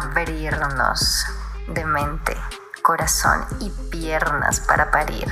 abrirnos 0.00 1.26
de 1.68 1.84
mente, 1.84 2.36
corazón 2.82 3.46
y 3.60 3.70
piernas 3.90 4.60
para 4.60 4.90
parir. 4.90 5.28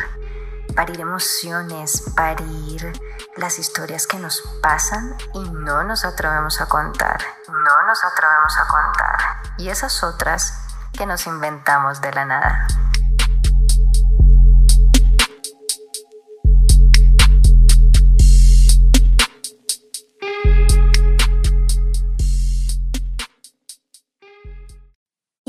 Parir 0.76 1.00
emociones, 1.00 2.12
parir 2.14 2.92
las 3.36 3.58
historias 3.58 4.06
que 4.06 4.18
nos 4.18 4.42
pasan 4.62 5.16
y 5.34 5.50
no 5.50 5.82
nos 5.82 6.04
atrevemos 6.04 6.60
a 6.60 6.66
contar. 6.66 7.20
No 7.48 7.86
nos 7.86 8.04
atrevemos 8.04 8.56
a 8.58 8.66
contar. 8.68 9.18
Y 9.56 9.70
esas 9.70 10.04
otras 10.04 10.54
que 10.92 11.06
nos 11.06 11.26
inventamos 11.26 12.00
de 12.00 12.12
la 12.12 12.24
nada. 12.24 12.66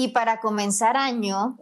Y 0.01 0.13
para 0.13 0.39
comenzar 0.39 0.95
año, 0.95 1.57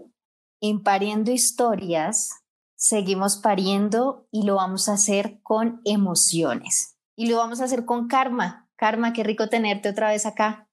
en 0.62 0.84
Pariendo 0.84 1.32
Historias, 1.32 2.30
seguimos 2.76 3.38
pariendo 3.38 4.28
y 4.30 4.44
lo 4.44 4.58
vamos 4.58 4.90
a 4.90 4.94
hacer 4.94 5.40
con 5.42 5.82
emociones. 5.86 7.00
Y 7.16 7.32
lo 7.32 7.38
vamos 7.38 7.62
a 7.62 7.64
hacer 7.64 7.84
con 7.86 8.08
Karma. 8.08 8.70
Karma, 8.76 9.12
qué 9.12 9.24
rico 9.24 9.50
tenerte 9.50 9.90
otra 9.90 10.10
vez 10.10 10.28
acá. 10.28 10.70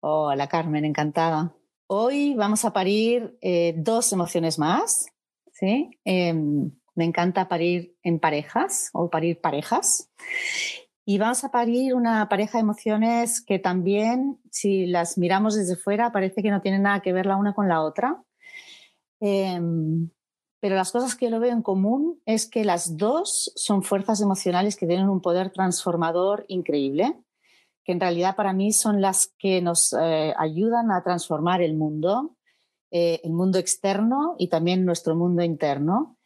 Hola 0.00 0.48
Carmen, 0.48 0.86
encantada. 0.86 1.54
Hoy 1.86 2.34
vamos 2.34 2.64
a 2.64 2.72
parir 2.72 3.36
eh, 3.42 3.74
dos 3.76 4.10
emociones 4.14 4.58
más. 4.58 5.08
¿sí? 5.52 5.90
Em, 6.04 6.72
me 6.94 7.04
encanta 7.04 7.46
parir 7.46 7.94
en 8.02 8.18
parejas 8.18 8.88
o 8.94 9.10
parir 9.10 9.38
parejas. 9.38 10.10
Y 11.10 11.18
vamos 11.18 11.42
a 11.42 11.50
parir 11.50 11.92
una 11.96 12.28
pareja 12.28 12.58
de 12.58 12.62
emociones 12.62 13.40
que 13.44 13.58
también, 13.58 14.38
si 14.52 14.86
las 14.86 15.18
miramos 15.18 15.56
desde 15.56 15.74
fuera, 15.74 16.12
parece 16.12 16.40
que 16.40 16.52
no 16.52 16.60
tienen 16.60 16.82
nada 16.82 17.00
que 17.00 17.12
ver 17.12 17.26
la 17.26 17.34
una 17.36 17.52
con 17.52 17.68
la 17.68 17.82
otra. 17.82 18.22
Em, 19.18 20.10
pero 20.60 20.76
las 20.76 20.92
cosas 20.92 21.16
que 21.16 21.24
yo 21.26 21.32
lo 21.32 21.40
veo 21.40 21.50
en 21.50 21.62
común 21.62 22.20
es 22.26 22.48
que 22.48 22.64
las 22.64 22.96
dos 22.96 23.50
son 23.56 23.82
fuerzas 23.82 24.20
emocionales 24.20 24.76
que 24.76 24.86
tienen 24.86 25.08
un 25.08 25.20
poder 25.20 25.50
transformador 25.50 26.44
increíble, 26.46 27.20
que 27.82 27.90
en 27.90 27.98
realidad 27.98 28.36
para 28.36 28.52
mí 28.52 28.72
son 28.72 29.00
las 29.00 29.34
que 29.36 29.60
nos 29.60 29.92
eh, 30.00 30.32
ayudan 30.38 30.92
a 30.92 31.02
transformar 31.02 31.60
el 31.60 31.74
mundo, 31.74 32.36
eh, 32.92 33.20
el 33.24 33.32
mundo 33.32 33.58
externo 33.58 34.36
y 34.38 34.46
también 34.46 34.84
nuestro 34.84 35.16
mundo 35.16 35.42
interno 35.42 36.19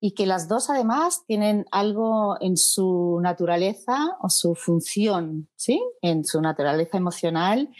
y 0.00 0.12
que 0.12 0.26
las 0.26 0.48
dos 0.48 0.68
además 0.70 1.24
tienen 1.26 1.66
algo 1.70 2.36
en 2.40 2.56
su 2.56 3.20
naturaleza 3.22 4.16
o 4.20 4.28
su 4.28 4.54
función, 4.54 5.48
¿sí? 5.56 5.82
en 6.02 6.24
su 6.24 6.40
naturaleza 6.40 6.98
emocional, 6.98 7.70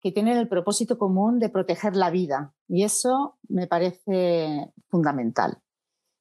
que 0.00 0.10
tienen 0.12 0.38
el 0.38 0.48
propósito 0.48 0.98
común 0.98 1.38
de 1.38 1.48
proteger 1.48 1.94
la 1.94 2.10
vida. 2.10 2.54
Y 2.66 2.84
eso 2.84 3.38
me 3.48 3.66
parece 3.66 4.72
fundamental. 4.88 5.58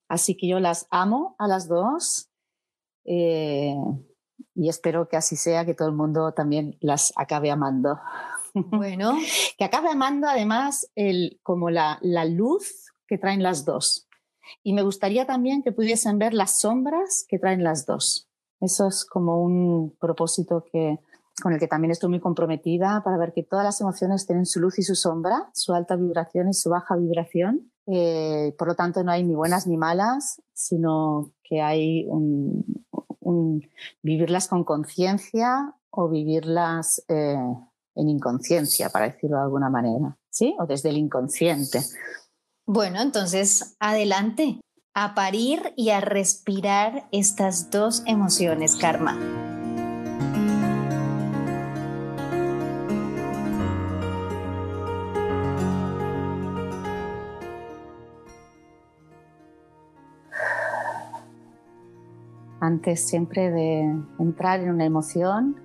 Así 0.07 0.37
que 0.37 0.47
yo 0.47 0.59
las 0.59 0.87
amo 0.89 1.35
a 1.39 1.47
las 1.47 1.67
dos 1.67 2.29
eh, 3.05 3.75
y 4.53 4.69
espero 4.69 5.07
que 5.07 5.17
así 5.17 5.35
sea, 5.35 5.65
que 5.65 5.73
todo 5.73 5.87
el 5.87 5.95
mundo 5.95 6.33
también 6.33 6.77
las 6.81 7.13
acabe 7.15 7.51
amando. 7.51 7.99
Bueno. 8.53 9.15
que 9.57 9.63
acabe 9.65 9.89
amando 9.89 10.27
además 10.27 10.89
el, 10.95 11.39
como 11.43 11.69
la, 11.69 11.99
la 12.01 12.25
luz 12.25 12.91
que 13.07 13.17
traen 13.17 13.43
las 13.43 13.65
dos. 13.65 14.06
Y 14.63 14.73
me 14.73 14.83
gustaría 14.83 15.25
también 15.25 15.63
que 15.63 15.71
pudiesen 15.71 16.19
ver 16.19 16.33
las 16.33 16.59
sombras 16.59 17.25
que 17.27 17.39
traen 17.39 17.63
las 17.63 17.85
dos. 17.85 18.29
Eso 18.59 18.87
es 18.87 19.05
como 19.05 19.41
un 19.41 19.95
propósito 19.99 20.65
que, 20.71 20.99
con 21.41 21.53
el 21.53 21.59
que 21.59 21.67
también 21.67 21.91
estoy 21.91 22.09
muy 22.09 22.19
comprometida 22.19 23.01
para 23.03 23.17
ver 23.17 23.33
que 23.33 23.43
todas 23.43 23.65
las 23.65 23.79
emociones 23.81 24.25
tienen 24.25 24.45
su 24.45 24.59
luz 24.59 24.79
y 24.79 24.83
su 24.83 24.95
sombra, 24.95 25.49
su 25.53 25.73
alta 25.73 25.95
vibración 25.95 26.49
y 26.49 26.53
su 26.53 26.69
baja 26.69 26.95
vibración. 26.95 27.71
Eh, 27.85 28.53
por 28.57 28.67
lo 28.67 28.75
tanto, 28.75 29.03
no 29.03 29.11
hay 29.11 29.23
ni 29.23 29.35
buenas 29.35 29.67
ni 29.67 29.77
malas, 29.77 30.41
sino 30.53 31.31
que 31.43 31.61
hay 31.61 32.07
vivirlas 34.01 34.47
con 34.47 34.63
conciencia 34.63 35.75
o 35.89 36.09
vivirlas 36.09 37.03
eh, 37.07 37.35
en 37.95 38.09
inconsciencia, 38.09 38.89
para 38.89 39.09
decirlo 39.09 39.37
de 39.37 39.43
alguna 39.43 39.69
manera, 39.69 40.17
¿sí? 40.29 40.55
O 40.59 40.65
desde 40.65 40.89
el 40.89 40.97
inconsciente. 40.97 41.79
Bueno, 42.69 43.01
entonces 43.01 43.77
adelante, 43.79 44.59
a 44.93 45.15
parir 45.15 45.71
y 45.77 45.91
a 45.91 46.01
respirar 46.01 47.07
estas 47.13 47.71
dos 47.71 48.03
emociones, 48.05 48.75
karma. 48.75 49.17
Antes 62.59 63.07
siempre 63.07 63.49
de 63.49 63.79
entrar 64.19 64.59
en 64.59 64.71
una 64.71 64.83
emoción, 64.83 65.55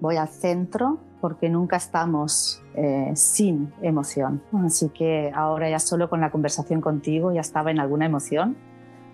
voy 0.00 0.16
al 0.16 0.28
centro 0.28 1.00
porque 1.24 1.48
nunca 1.48 1.76
estamos 1.78 2.62
eh, 2.74 3.12
sin 3.14 3.72
emoción. 3.80 4.42
Así 4.62 4.90
que 4.90 5.32
ahora 5.34 5.70
ya 5.70 5.78
solo 5.78 6.10
con 6.10 6.20
la 6.20 6.30
conversación 6.30 6.82
contigo 6.82 7.32
ya 7.32 7.40
estaba 7.40 7.70
en 7.70 7.80
alguna 7.80 8.04
emoción. 8.04 8.58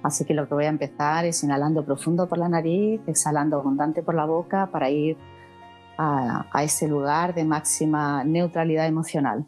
Así 0.02 0.24
que 0.24 0.34
lo 0.34 0.48
que 0.48 0.54
voy 0.54 0.64
a 0.64 0.70
empezar 0.70 1.24
es 1.24 1.44
inhalando 1.44 1.84
profundo 1.84 2.28
por 2.28 2.38
la 2.38 2.48
nariz, 2.48 3.00
exhalando 3.06 3.58
abundante 3.58 4.02
por 4.02 4.16
la 4.16 4.24
boca 4.24 4.70
para 4.72 4.90
ir 4.90 5.16
a, 5.98 6.46
a 6.50 6.64
ese 6.64 6.88
lugar 6.88 7.32
de 7.32 7.44
máxima 7.44 8.24
neutralidad 8.24 8.88
emocional. 8.88 9.46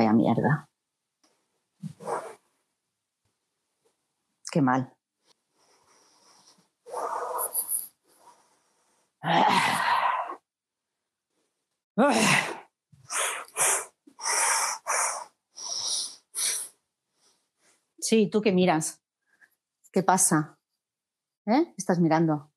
Vaya 0.00 0.12
mierda. 0.14 0.66
Qué 4.50 4.60
mal. 4.60 4.92
Sí, 17.98 18.28
tú 18.28 18.40
qué 18.40 18.50
miras. 18.50 19.00
¿Qué 19.92 20.02
pasa? 20.02 20.58
¿Eh? 21.46 21.72
Estás 21.76 22.00
mirando. 22.00 22.50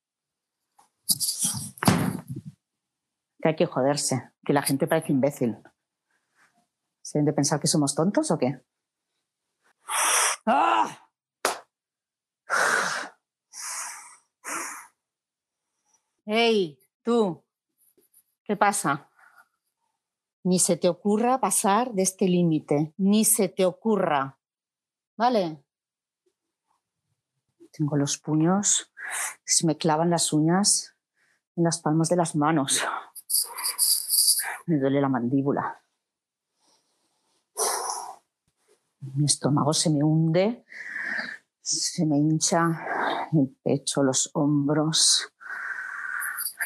Que 3.39 3.49
hay 3.49 3.55
que 3.55 3.67
joderse, 3.67 4.31
que 4.43 4.53
la 4.53 4.63
gente 4.63 4.87
parece 4.87 5.11
imbécil. 5.11 5.57
¿Se 7.03 7.21
de 7.21 7.33
pensar 7.33 7.59
que 7.59 7.67
somos 7.67 7.93
tontos 7.93 8.31
o 8.31 8.37
qué? 8.39 8.65
¡Ah! 10.47 11.03
¡Hey, 16.25 16.79
tú! 17.03 17.43
¿Qué 18.45 18.55
pasa? 18.55 19.09
Ni 20.43 20.59
se 20.59 20.77
te 20.77 20.87
ocurra 20.87 21.41
pasar 21.41 21.91
de 21.93 22.03
este 22.03 22.29
límite, 22.29 22.93
ni 22.97 23.25
se 23.25 23.49
te 23.49 23.65
ocurra. 23.65 24.39
¿Vale? 25.17 25.63
Tengo 27.71 27.97
los 27.97 28.17
puños, 28.17 28.93
se 29.43 29.67
me 29.67 29.77
clavan 29.77 30.09
las 30.09 30.31
uñas 30.31 30.95
en 31.57 31.65
las 31.65 31.79
palmas 31.79 32.07
de 32.07 32.15
las 32.15 32.35
manos. 32.35 32.81
Me 34.65 34.77
duele 34.77 35.01
la 35.01 35.09
mandíbula. 35.09 35.83
mi 39.15 39.25
estómago 39.25 39.73
se 39.73 39.89
me 39.89 40.01
hunde, 40.01 40.65
se 41.61 42.05
me 42.05 42.17
hincha 42.17 43.29
el 43.33 43.49
pecho, 43.61 44.03
los 44.03 44.29
hombros, 44.33 45.32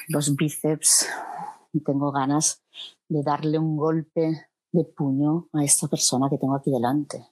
los 0.07 0.35
bíceps 0.35 1.07
y 1.73 1.81
tengo 1.81 2.11
ganas 2.11 2.63
de 3.07 3.23
darle 3.23 3.59
un 3.59 3.77
golpe 3.77 4.49
de 4.71 4.83
puño 4.83 5.49
a 5.53 5.63
esta 5.63 5.87
persona 5.87 6.29
que 6.29 6.37
tengo 6.37 6.55
aquí 6.55 6.71
delante. 6.71 7.27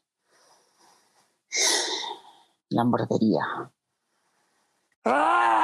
La 2.70 2.84
mordería. 2.84 3.72
¡Ah! 5.06 5.56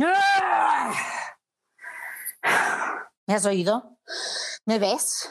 ¿Me 3.26 3.34
has 3.34 3.44
oído? 3.44 3.98
¿Me 4.64 4.78
ves? 4.78 5.28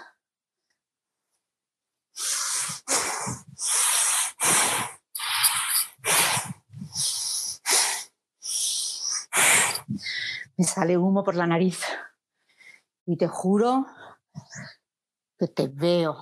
Me 10.55 10.65
sale 10.65 10.99
humo 10.99 11.23
por 11.23 11.35
la 11.35 11.47
nariz 11.47 11.81
y 13.07 13.17
te 13.17 13.27
juro 13.27 13.87
que 15.39 15.47
te 15.47 15.67
veo. 15.67 16.15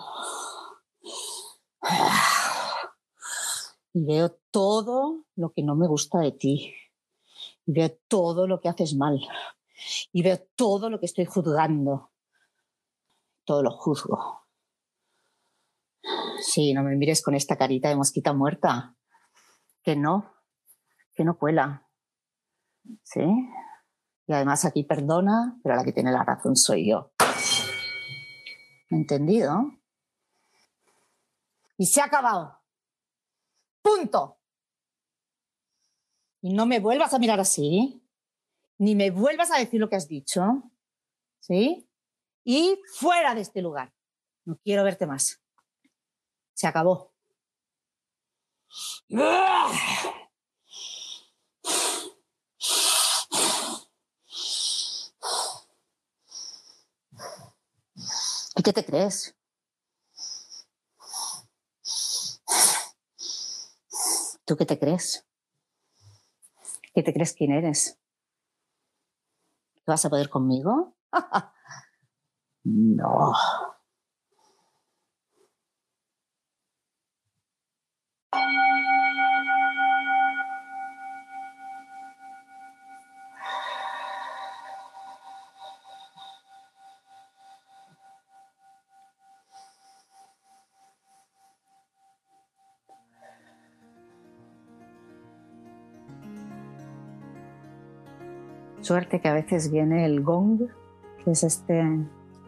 Y 3.93 4.05
veo 4.05 4.39
todo 4.51 5.25
lo 5.35 5.51
que 5.51 5.63
no 5.63 5.75
me 5.75 5.87
gusta 5.87 6.19
de 6.19 6.31
ti. 6.31 6.73
Veo 7.67 7.91
todo 8.07 8.47
lo 8.47 8.59
que 8.61 8.69
haces 8.69 8.95
mal. 8.95 9.19
Y 10.11 10.23
veo 10.23 10.39
todo 10.55 10.89
lo 10.89 10.99
que 10.99 11.05
estoy 11.05 11.25
juzgando. 11.25 12.11
Todo 13.43 13.61
lo 13.61 13.71
juzgo. 13.71 14.47
Sí, 16.39 16.73
no 16.73 16.81
me 16.81 16.95
mires 16.95 17.21
con 17.21 17.35
esta 17.35 17.57
carita 17.57 17.89
de 17.89 17.97
mosquita 17.97 18.33
muerta. 18.33 18.95
Que 19.83 19.95
no, 19.95 20.33
que 21.13 21.25
no 21.25 21.37
cuela. 21.37 21.87
¿Sí? 23.03 23.21
Y 24.27 24.33
además 24.33 24.63
aquí 24.63 24.83
perdona, 24.83 25.59
pero 25.61 25.75
la 25.75 25.83
que 25.83 25.93
tiene 25.93 26.11
la 26.11 26.23
razón 26.23 26.55
soy 26.55 26.89
yo. 26.89 27.11
¿Entendido? 28.89 29.73
Y 31.77 31.85
se 31.85 31.99
ha 31.99 32.05
acabado. 32.05 32.61
Punto. 33.81 34.36
Y 36.41 36.53
no 36.53 36.65
me 36.65 36.79
vuelvas 36.79 37.13
a 37.13 37.19
mirar 37.19 37.39
así, 37.39 38.03
ni 38.77 38.95
me 38.95 39.11
vuelvas 39.11 39.51
a 39.51 39.57
decir 39.57 39.79
lo 39.79 39.89
que 39.89 39.95
has 39.95 40.07
dicho. 40.07 40.63
¿Sí? 41.39 41.87
Y 42.43 42.79
fuera 42.93 43.35
de 43.35 43.41
este 43.41 43.61
lugar. 43.61 43.93
No 44.45 44.57
quiero 44.63 44.83
verte 44.83 45.05
más. 45.05 45.41
Se 46.53 46.67
acabó. 46.67 47.13
¿Y 58.55 58.63
qué 58.63 58.73
te 58.73 58.85
crees? 58.85 59.35
¿Tú 64.45 64.55
qué 64.55 64.65
te 64.65 64.79
crees? 64.79 65.26
¿Qué 66.97 67.03
te 67.03 67.13
crees 67.13 67.35
quién 67.35 67.51
eres? 67.51 67.99
¿Qué 69.75 69.83
vas 69.85 70.03
a 70.03 70.09
poder 70.09 70.31
conmigo? 70.31 70.95
no. 72.63 73.33
Suerte 98.81 99.19
que 99.19 99.27
a 99.27 99.33
veces 99.33 99.71
viene 99.71 100.05
el 100.05 100.21
gong, 100.23 100.67
que 101.23 101.31
es 101.31 101.43
este, 101.43 101.83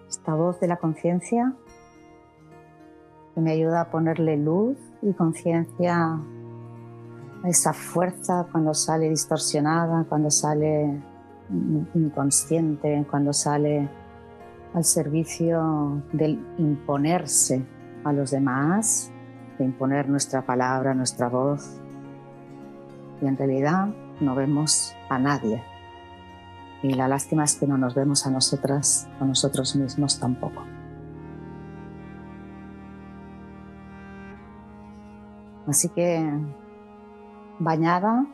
esta 0.08 0.36
voz 0.36 0.60
de 0.60 0.68
la 0.68 0.78
conciencia, 0.78 1.54
que 3.34 3.42
me 3.42 3.52
ayuda 3.52 3.82
a 3.82 3.90
ponerle 3.90 4.38
luz 4.38 4.78
y 5.02 5.14
conciencia 5.14 6.20
a 7.44 7.50
esa 7.50 7.74
fuerza 7.74 8.48
cuando 8.52 8.74
sale 8.74 9.10
distorsionada, 9.10 10.06
cuando 10.08 10.30
sale 10.30 11.02
inconsciente, 11.96 13.06
cuando 13.10 13.34
sale 13.34 13.90
al 14.74 14.84
servicio 14.84 16.04
del 16.14 16.40
imponerse 16.58 17.66
a 18.04 18.14
los 18.14 18.32
demás, 18.32 19.12
de 19.58 19.66
imponer 19.66 20.08
nuestra 20.08 20.46
palabra, 20.46 20.94
nuestra 20.94 21.28
voz. 21.28 21.80
Y 23.22 23.26
en 23.26 23.36
realidad 23.36 23.90
no 24.22 24.36
vemos 24.36 24.96
a 25.10 25.18
nadie. 25.18 25.64
Y 26.82 26.94
la 26.94 27.08
lástima 27.08 27.44
es 27.44 27.56
que 27.56 27.68
no 27.68 27.78
nos 27.78 27.94
vemos 27.94 28.26
a 28.26 28.32
nosotras, 28.32 29.10
a 29.20 29.26
nosotros 29.26 29.76
mismos 29.76 30.20
tampoco. 30.20 30.64
Así 35.68 35.90
que 35.90 36.32
bañada 37.60 38.26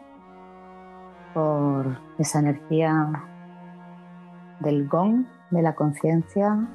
por 1.34 2.00
esa 2.18 2.40
energía 2.40 3.12
del 4.62 4.88
gong, 4.88 5.26
de 5.52 5.62
la 5.62 5.76
conciencia, 5.76 6.68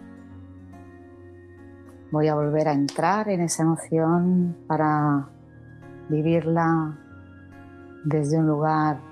voy 2.10 2.28
a 2.28 2.34
volver 2.34 2.68
a 2.68 2.72
entrar 2.72 3.28
en 3.28 3.40
esa 3.40 3.62
emoción 3.62 4.56
para 4.66 5.28
vivirla 6.08 6.98
desde 8.04 8.38
un 8.38 8.46
lugar 8.46 9.09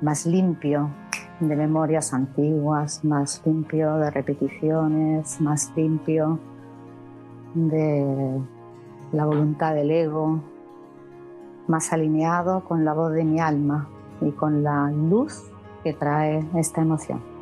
más 0.00 0.26
limpio 0.26 0.90
de 1.40 1.56
memorias 1.56 2.12
antiguas, 2.12 3.04
más 3.04 3.42
limpio 3.44 3.96
de 3.96 4.10
repeticiones, 4.10 5.40
más 5.40 5.72
limpio 5.76 6.38
de 7.54 8.40
la 9.12 9.24
voluntad 9.24 9.74
del 9.74 9.90
ego, 9.90 10.40
más 11.66 11.92
alineado 11.92 12.64
con 12.64 12.84
la 12.84 12.92
voz 12.92 13.12
de 13.12 13.24
mi 13.24 13.40
alma 13.40 13.88
y 14.20 14.30
con 14.32 14.62
la 14.62 14.90
luz 14.90 15.44
que 15.82 15.92
trae 15.92 16.44
esta 16.54 16.82
emoción. 16.82 17.37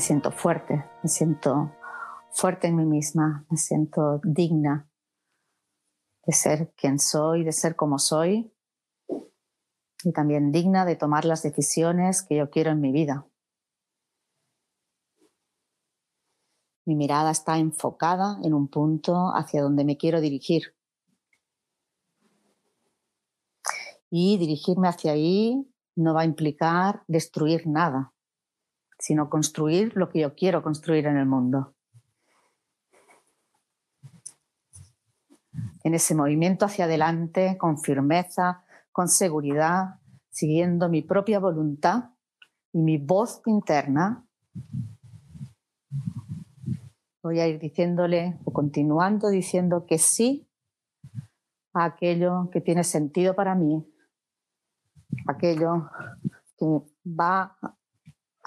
Me 0.00 0.06
siento 0.06 0.30
fuerte, 0.30 0.82
me 1.02 1.10
siento 1.10 1.76
fuerte 2.30 2.68
en 2.68 2.76
mí 2.76 2.86
misma, 2.86 3.44
me 3.50 3.58
siento 3.58 4.18
digna 4.24 4.90
de 6.24 6.32
ser 6.32 6.72
quien 6.74 6.98
soy, 6.98 7.44
de 7.44 7.52
ser 7.52 7.76
como 7.76 7.98
soy 7.98 8.50
y 10.02 10.12
también 10.12 10.52
digna 10.52 10.86
de 10.86 10.96
tomar 10.96 11.26
las 11.26 11.42
decisiones 11.42 12.22
que 12.22 12.36
yo 12.36 12.48
quiero 12.48 12.70
en 12.70 12.80
mi 12.80 12.92
vida. 12.92 13.26
Mi 16.86 16.94
mirada 16.94 17.30
está 17.30 17.58
enfocada 17.58 18.38
en 18.42 18.54
un 18.54 18.68
punto 18.68 19.34
hacia 19.34 19.60
donde 19.60 19.84
me 19.84 19.98
quiero 19.98 20.22
dirigir. 20.22 20.74
Y 24.08 24.38
dirigirme 24.38 24.88
hacia 24.88 25.12
ahí 25.12 25.70
no 25.94 26.14
va 26.14 26.22
a 26.22 26.24
implicar 26.24 27.04
destruir 27.06 27.66
nada 27.66 28.14
sino 29.00 29.30
construir 29.30 29.96
lo 29.96 30.10
que 30.10 30.20
yo 30.20 30.34
quiero 30.34 30.62
construir 30.62 31.06
en 31.06 31.16
el 31.16 31.24
mundo. 31.24 31.74
En 35.82 35.94
ese 35.94 36.14
movimiento 36.14 36.66
hacia 36.66 36.84
adelante, 36.84 37.56
con 37.58 37.78
firmeza, 37.78 38.62
con 38.92 39.08
seguridad, 39.08 40.00
siguiendo 40.28 40.90
mi 40.90 41.00
propia 41.00 41.38
voluntad 41.38 42.10
y 42.72 42.82
mi 42.82 42.98
voz 42.98 43.40
interna, 43.46 44.26
voy 47.22 47.40
a 47.40 47.48
ir 47.48 47.58
diciéndole 47.58 48.38
o 48.44 48.52
continuando 48.52 49.30
diciendo 49.30 49.86
que 49.86 49.96
sí 49.96 50.46
a 51.72 51.84
aquello 51.84 52.50
que 52.52 52.60
tiene 52.60 52.84
sentido 52.84 53.34
para 53.34 53.54
mí, 53.54 53.82
aquello 55.26 55.90
que 56.58 56.66
va 57.06 57.56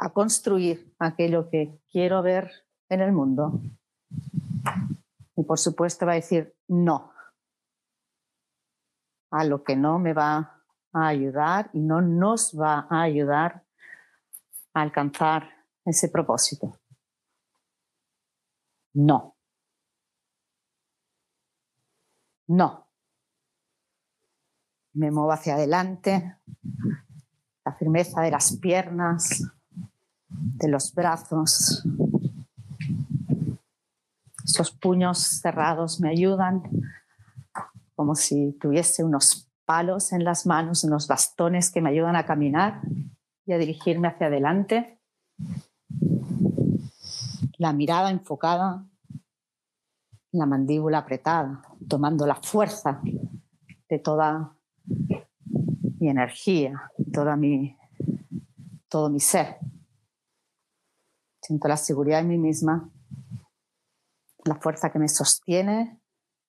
a 0.03 0.09
construir 0.09 0.93
aquello 0.99 1.49
que 1.49 1.79
quiero 1.89 2.21
ver 2.21 2.51
en 2.89 2.99
el 2.99 3.13
mundo. 3.13 3.61
Y 5.37 5.43
por 5.43 5.57
supuesto 5.57 6.05
va 6.05 6.11
a 6.11 6.15
decir 6.15 6.53
no 6.67 7.13
a 9.31 9.45
lo 9.45 9.63
que 9.63 9.77
no 9.77 9.99
me 9.99 10.13
va 10.13 10.61
a 10.91 11.07
ayudar 11.07 11.69
y 11.73 11.79
no 11.79 12.01
nos 12.01 12.53
va 12.53 12.85
a 12.89 13.01
ayudar 13.03 13.63
a 14.73 14.81
alcanzar 14.81 15.49
ese 15.85 16.09
propósito. 16.09 16.79
No. 18.93 19.37
No. 22.47 22.89
Me 24.93 25.09
muevo 25.09 25.31
hacia 25.31 25.55
adelante, 25.55 26.37
firmeza 27.79 28.21
de 28.21 28.31
las 28.31 28.57
piernas, 28.57 29.43
de 30.33 30.67
los 30.67 30.93
brazos. 30.93 31.83
Esos 34.43 34.71
puños 34.71 35.19
cerrados 35.19 35.99
me 35.99 36.09
ayudan 36.09 36.63
como 37.95 38.15
si 38.15 38.53
tuviese 38.53 39.03
unos 39.03 39.49
palos 39.65 40.11
en 40.11 40.23
las 40.23 40.45
manos, 40.45 40.83
unos 40.83 41.07
bastones 41.07 41.71
que 41.71 41.81
me 41.81 41.89
ayudan 41.89 42.15
a 42.15 42.25
caminar 42.25 42.81
y 43.45 43.53
a 43.53 43.57
dirigirme 43.57 44.07
hacia 44.07 44.27
adelante. 44.27 44.99
La 47.57 47.71
mirada 47.71 48.09
enfocada, 48.09 48.85
la 50.31 50.45
mandíbula 50.45 50.99
apretada, 50.99 51.61
tomando 51.87 52.25
la 52.25 52.35
fuerza 52.35 53.01
de 53.87 53.99
toda 53.99 54.57
mi 55.99 56.09
energía, 56.09 56.91
toda 57.13 57.35
mi, 57.35 57.77
todo 58.89 59.09
mi 59.09 59.19
ser. 59.19 59.59
Siento 61.43 61.67
la 61.67 61.75
seguridad 61.75 62.21
en 62.21 62.29
mí 62.29 62.37
misma, 62.37 62.89
la 64.45 64.55
fuerza 64.55 64.93
que 64.93 64.97
me 64.97 65.09
sostiene 65.09 65.99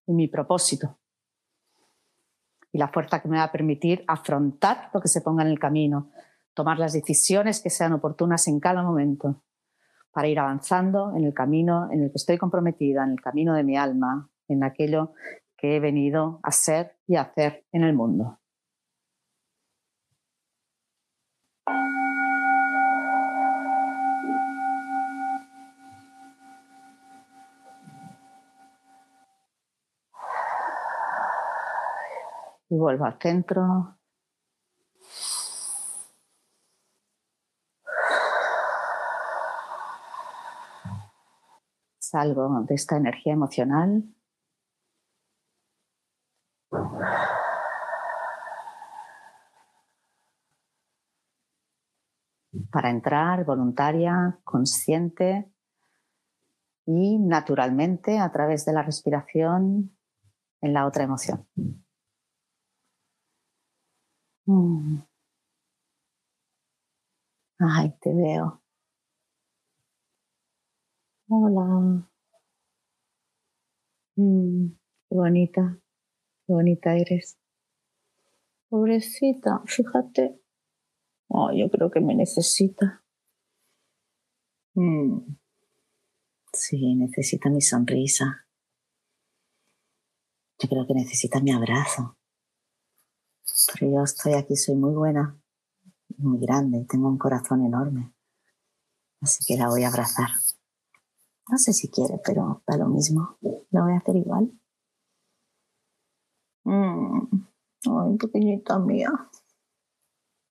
y 0.07 0.15
mi 0.15 0.29
propósito. 0.29 1.01
Y 2.71 2.79
la 2.79 2.87
fuerza 2.87 3.21
que 3.21 3.27
me 3.27 3.39
va 3.39 3.43
a 3.43 3.53
permitir 3.53 4.05
afrontar 4.07 4.91
lo 4.95 5.01
que 5.01 5.09
se 5.09 5.21
ponga 5.21 5.43
en 5.43 5.49
el 5.49 5.59
camino, 5.59 6.13
tomar 6.55 6.79
las 6.79 6.93
decisiones 6.93 7.61
que 7.61 7.71
sean 7.71 7.93
oportunas 7.93 8.47
en 8.47 8.61
cada 8.61 8.85
momento 8.85 9.43
para 10.13 10.29
ir 10.29 10.39
avanzando 10.39 11.13
en 11.17 11.25
el 11.25 11.35
camino 11.35 11.91
en 11.91 12.05
el 12.05 12.11
que 12.11 12.19
estoy 12.19 12.39
comprometida, 12.39 13.03
en 13.03 13.11
el 13.11 13.21
camino 13.21 13.55
de 13.55 13.65
mi 13.65 13.77
alma, 13.77 14.31
en 14.47 14.63
aquello 14.63 15.13
que 15.57 15.75
he 15.75 15.81
venido 15.81 16.39
a 16.45 16.53
ser 16.53 17.01
y 17.09 17.17
a 17.17 17.23
hacer 17.23 17.67
en 17.73 17.83
el 17.83 17.95
mundo. 17.95 18.39
Y 32.69 32.77
vuelvo 32.77 33.05
al 33.05 33.19
centro. 33.21 33.99
Salgo 41.99 42.63
de 42.63 42.75
esta 42.75 42.97
energía 42.97 43.33
emocional. 43.33 44.05
Para 52.71 52.91
entrar 52.91 53.45
voluntaria, 53.45 54.39
consciente 54.45 55.51
y 56.87 57.19
naturalmente 57.19 58.19
a 58.19 58.31
través 58.33 58.65
de 58.65 58.73
la 58.73 58.83
respiración 58.83 59.97
en 60.61 60.73
la 60.73 60.87
otra 60.87 61.05
emoción. 61.05 61.47
Mm. 64.47 65.05
Ay, 67.59 67.93
te 68.01 68.13
veo. 68.15 68.63
Hola. 71.29 72.07
Mm, 74.17 74.69
qué 75.09 75.15
bonita, 75.17 75.79
qué 76.47 76.53
bonita 76.53 76.97
eres. 76.97 77.39
Pobrecita, 78.69 79.63
fíjate. 79.67 80.41
Oh, 81.29 81.53
yo 81.53 81.71
creo 81.71 81.91
que 81.91 82.01
me 82.01 82.15
necesita. 82.15 83.03
Mm. 84.77 85.37
Sí, 86.53 86.95
necesita 86.95 87.51
mi 87.51 87.61
sonrisa. 87.61 88.47
Yo 90.61 90.69
creo 90.69 90.87
que 90.87 90.95
necesita 90.95 91.41
mi 91.41 91.53
abrazo. 91.53 92.17
Pero 93.73 93.93
yo 93.93 94.03
estoy 94.03 94.35
aquí, 94.35 94.57
soy 94.57 94.75
muy 94.75 94.95
buena, 94.95 95.39
muy 96.19 96.39
grande, 96.41 96.87
tengo 96.89 97.09
un 97.09 97.19
corazón 97.19 97.65
enorme. 97.65 98.13
Así 99.21 99.45
que 99.47 99.59
la 99.59 99.69
voy 99.69 99.85
a 99.85 99.89
abrazar. 99.89 100.29
No 101.49 101.59
sé 101.59 101.73
si 101.73 101.89
quiere, 101.89 102.21
pero 102.25 102.63
da 102.67 102.77
lo 102.77 102.89
mismo. 102.89 103.39
Lo 103.43 103.83
voy 103.85 103.93
a 103.93 103.99
hacer 103.99 104.17
igual. 104.17 104.51
Mm. 106.65 107.29
Ay, 107.87 108.17
pequeñita 108.19 108.79
mía. 108.79 109.11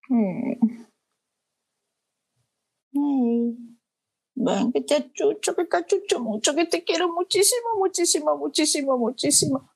Mm. 0.10 0.84
Ven, 4.36 4.72
que 4.72 4.82
te 4.82 4.96
achucho, 4.96 5.56
que 5.56 5.66
te 5.66 5.78
achucho 5.78 6.20
mucho, 6.20 6.54
que 6.56 6.66
te 6.66 6.84
quiero 6.84 7.12
muchísimo, 7.12 7.78
muchísimo, 7.78 8.38
muchísimo, 8.38 8.98
muchísimo. 8.98 9.70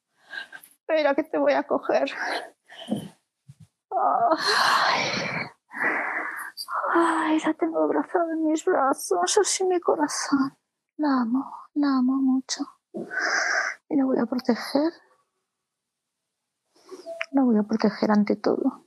Espera 0.82 1.16
que 1.16 1.24
te 1.24 1.38
voy 1.38 1.54
a 1.54 1.64
coger. 1.64 2.12
Ay, 4.00 5.02
ay, 6.94 7.40
la 7.40 7.54
tengo 7.54 7.84
abrazada 7.84 8.34
en 8.34 8.44
mis 8.44 8.64
brazos, 8.66 9.38
así 9.38 9.64
mi 9.66 9.80
corazón. 9.80 10.58
La 10.98 11.22
amo, 11.22 11.52
la 11.74 11.98
amo 11.98 12.16
mucho. 12.16 12.66
Y 13.90 13.96
la 13.96 14.06
voy 14.06 14.20
a 14.20 14.26
proteger. 14.26 14.94
La 17.32 17.44
voy 17.44 17.58
a 17.58 17.64
proteger 17.64 18.12
ante 18.12 18.36
todo, 18.36 18.86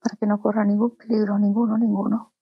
para 0.00 0.16
que 0.16 0.26
no 0.26 0.40
corra 0.40 0.64
ningún 0.64 0.96
peligro, 0.96 1.38
ninguno, 1.38 1.78
ninguno. 1.78 2.32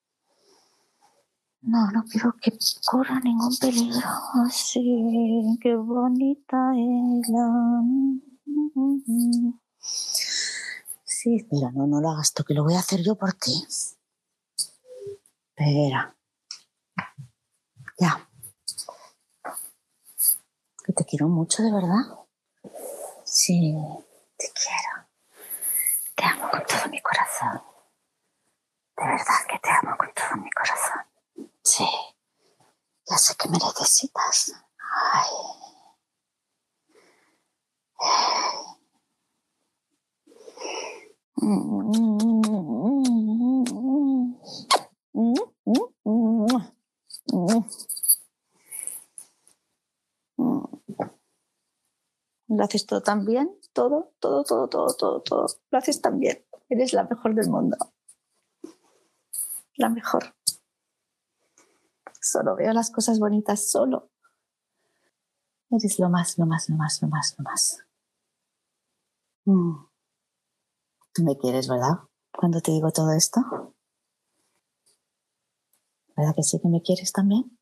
No, 1.62 1.90
no 1.90 2.04
quiero 2.04 2.34
que 2.40 2.56
corra 2.88 3.20
ningún 3.20 3.56
peligro. 3.58 4.08
Así, 4.44 5.58
qué 5.60 5.74
bonita 5.74 6.72
es 6.74 7.28
la... 11.26 11.32
Sí, 11.32 11.36
espera, 11.36 11.72
no, 11.72 11.86
no 11.86 12.00
lo 12.00 12.10
hagas 12.10 12.32
tú, 12.32 12.44
que 12.44 12.54
lo 12.54 12.62
voy 12.62 12.74
a 12.74 12.78
hacer 12.78 13.02
yo 13.02 13.16
por 13.16 13.32
ti. 13.32 13.66
Espera. 15.56 16.16
Ya. 17.98 18.28
Que 20.84 20.92
te 20.92 21.04
quiero 21.04 21.26
mucho, 21.28 21.64
de 21.64 21.72
verdad. 21.72 22.26
Sí, 23.24 23.74
te 24.36 24.52
quiero. 24.52 25.08
Te 26.14 26.24
amo 26.24 26.48
con 26.50 26.64
todo 26.64 26.88
mi 26.90 27.02
corazón. 27.02 27.60
De 28.96 29.04
verdad 29.04 29.46
que 29.48 29.58
te 29.58 29.70
amo 29.70 29.96
con 29.98 30.12
todo 30.14 30.36
mi 30.36 30.50
corazón. 30.50 31.06
Sí. 31.64 31.88
Ya 33.08 33.18
sé 33.18 33.34
que 33.34 33.48
me 33.48 33.58
necesitas. 33.58 34.52
Ay. 35.12 35.56
Lo 52.48 52.64
haces 52.64 52.86
todo 52.86 53.02
tan 53.02 53.26
bien, 53.26 53.54
todo, 53.74 54.14
todo, 54.18 54.44
todo, 54.44 54.68
todo, 54.68 54.94
todo, 54.96 55.20
todo. 55.20 55.46
Lo 55.70 55.78
haces 55.78 56.00
tan 56.00 56.18
bien. 56.18 56.42
Eres 56.70 56.94
la 56.94 57.04
mejor 57.04 57.34
del 57.34 57.50
mundo. 57.50 57.76
La 59.74 59.90
mejor. 59.90 60.34
Solo 62.20 62.56
veo 62.56 62.72
las 62.72 62.90
cosas 62.90 63.18
bonitas, 63.18 63.70
solo. 63.70 64.10
Eres 65.70 65.98
lo 65.98 66.08
más, 66.08 66.38
lo 66.38 66.46
más, 66.46 66.68
lo 66.70 66.76
más, 66.76 67.02
lo 67.02 67.08
más, 67.08 67.34
lo 67.38 67.44
más. 67.44 67.78
Mm. 69.44 69.95
Me 71.18 71.36
quieres, 71.36 71.68
¿verdad? 71.68 71.98
Cuando 72.32 72.60
te 72.60 72.70
digo 72.72 72.90
todo 72.90 73.12
esto. 73.12 73.40
¿Verdad 76.16 76.34
que 76.34 76.42
sí 76.42 76.58
que 76.60 76.68
me 76.68 76.82
quieres 76.82 77.12
también? 77.12 77.56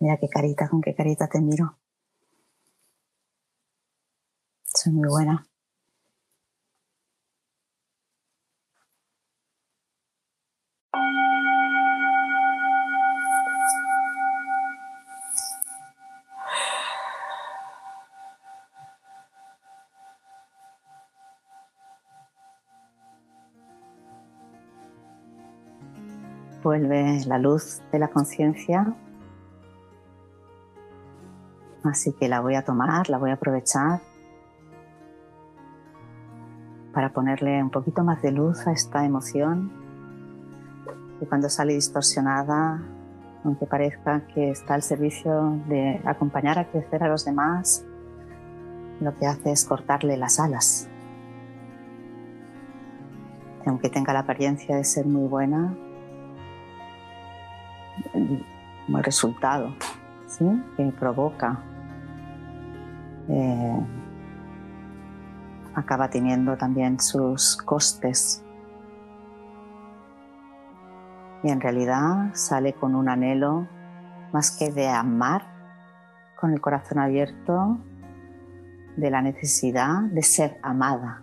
Mira 0.00 0.18
qué 0.18 0.28
carita, 0.28 0.68
con 0.68 0.82
qué 0.82 0.94
carita 0.94 1.28
te 1.28 1.40
miro. 1.40 1.78
Soy 4.64 4.92
muy 4.92 5.08
buena. 5.08 5.46
Vuelve 26.72 27.20
la 27.26 27.36
luz 27.36 27.82
de 27.92 27.98
la 27.98 28.08
conciencia. 28.08 28.94
Así 31.84 32.14
que 32.14 32.30
la 32.30 32.40
voy 32.40 32.54
a 32.54 32.64
tomar, 32.64 33.10
la 33.10 33.18
voy 33.18 33.28
a 33.28 33.34
aprovechar 33.34 34.00
para 36.94 37.12
ponerle 37.12 37.62
un 37.62 37.68
poquito 37.68 38.04
más 38.04 38.22
de 38.22 38.32
luz 38.32 38.66
a 38.66 38.72
esta 38.72 39.04
emoción 39.04 39.70
y 41.20 41.26
cuando 41.26 41.50
sale 41.50 41.74
distorsionada, 41.74 42.80
aunque 43.44 43.66
parezca 43.66 44.26
que 44.28 44.50
está 44.50 44.72
al 44.72 44.82
servicio 44.82 45.60
de 45.68 46.00
acompañar 46.06 46.58
a 46.58 46.70
crecer 46.70 47.04
a 47.04 47.08
los 47.08 47.26
demás, 47.26 47.84
lo 48.98 49.14
que 49.18 49.26
hace 49.26 49.52
es 49.52 49.66
cortarle 49.66 50.16
las 50.16 50.40
alas. 50.40 50.88
Aunque 53.66 53.90
tenga 53.90 54.14
la 54.14 54.20
apariencia 54.20 54.76
de 54.76 54.84
ser 54.84 55.04
muy 55.04 55.28
buena, 55.28 55.76
como 58.12 58.98
el 58.98 59.04
resultado 59.04 59.74
que 60.76 60.84
provoca 60.98 61.58
eh, 63.28 63.86
acaba 65.74 66.08
teniendo 66.08 66.56
también 66.56 66.98
sus 66.98 67.56
costes 67.56 68.42
y 71.42 71.50
en 71.50 71.60
realidad 71.60 72.30
sale 72.34 72.72
con 72.72 72.94
un 72.94 73.08
anhelo 73.08 73.66
más 74.32 74.56
que 74.56 74.70
de 74.70 74.88
amar 74.88 75.42
con 76.40 76.52
el 76.52 76.60
corazón 76.60 76.98
abierto 76.98 77.78
de 78.96 79.10
la 79.10 79.22
necesidad 79.22 80.02
de 80.02 80.22
ser 80.22 80.58
amada. 80.62 81.22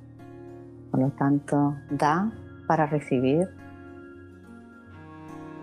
Por 0.92 1.02
lo 1.02 1.12
tanto, 1.12 1.76
da 1.90 2.32
para 2.68 2.86
recibir, 2.86 3.48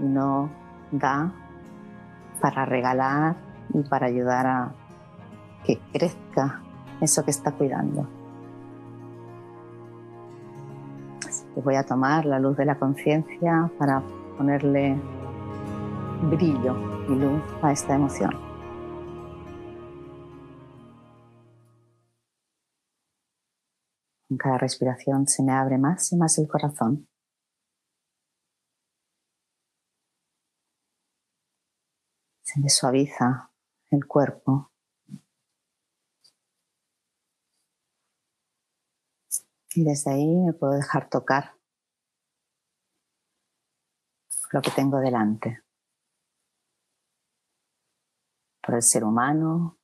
no 0.01 0.66
da 0.91 1.33
para 2.41 2.65
regalar 2.65 3.37
y 3.75 3.83
para 3.83 4.07
ayudar 4.07 4.47
a 4.47 4.73
que 5.65 5.81
crezca 5.93 6.63
eso 7.01 7.25
que 7.25 7.31
está 7.31 7.53
cuidando. 7.53 8.09
voy 11.63 11.75
a 11.77 11.85
tomar 11.85 12.25
la 12.27 12.39
luz 12.39 12.57
de 12.57 12.65
la 12.65 12.79
conciencia 12.79 13.71
para 13.79 14.03
ponerle 14.37 15.01
brillo 16.31 16.77
y 17.09 17.15
luz 17.15 17.43
a 17.63 17.73
esta 17.73 17.95
emoción. 17.95 18.31
En 24.29 24.37
cada 24.37 24.59
respiración 24.59 25.27
se 25.27 25.43
me 25.43 25.53
abre 25.53 25.79
más 25.79 26.13
y 26.13 26.17
más 26.17 26.37
el 26.39 26.49
corazón. 26.49 27.07
Se 32.57 32.63
me 32.63 32.71
suaviza 32.71 33.53
el 33.91 34.07
cuerpo. 34.07 34.73
Y 39.75 39.85
desde 39.85 40.13
ahí 40.13 40.37
me 40.37 40.55
puedo 40.55 40.73
dejar 40.73 41.11
tocar 41.11 41.53
lo 44.53 44.63
que 44.63 44.71
tengo 44.71 45.01
delante. 45.01 45.65
Por 48.63 48.77
el 48.77 48.83
ser 48.83 49.05
humano, 49.05 49.79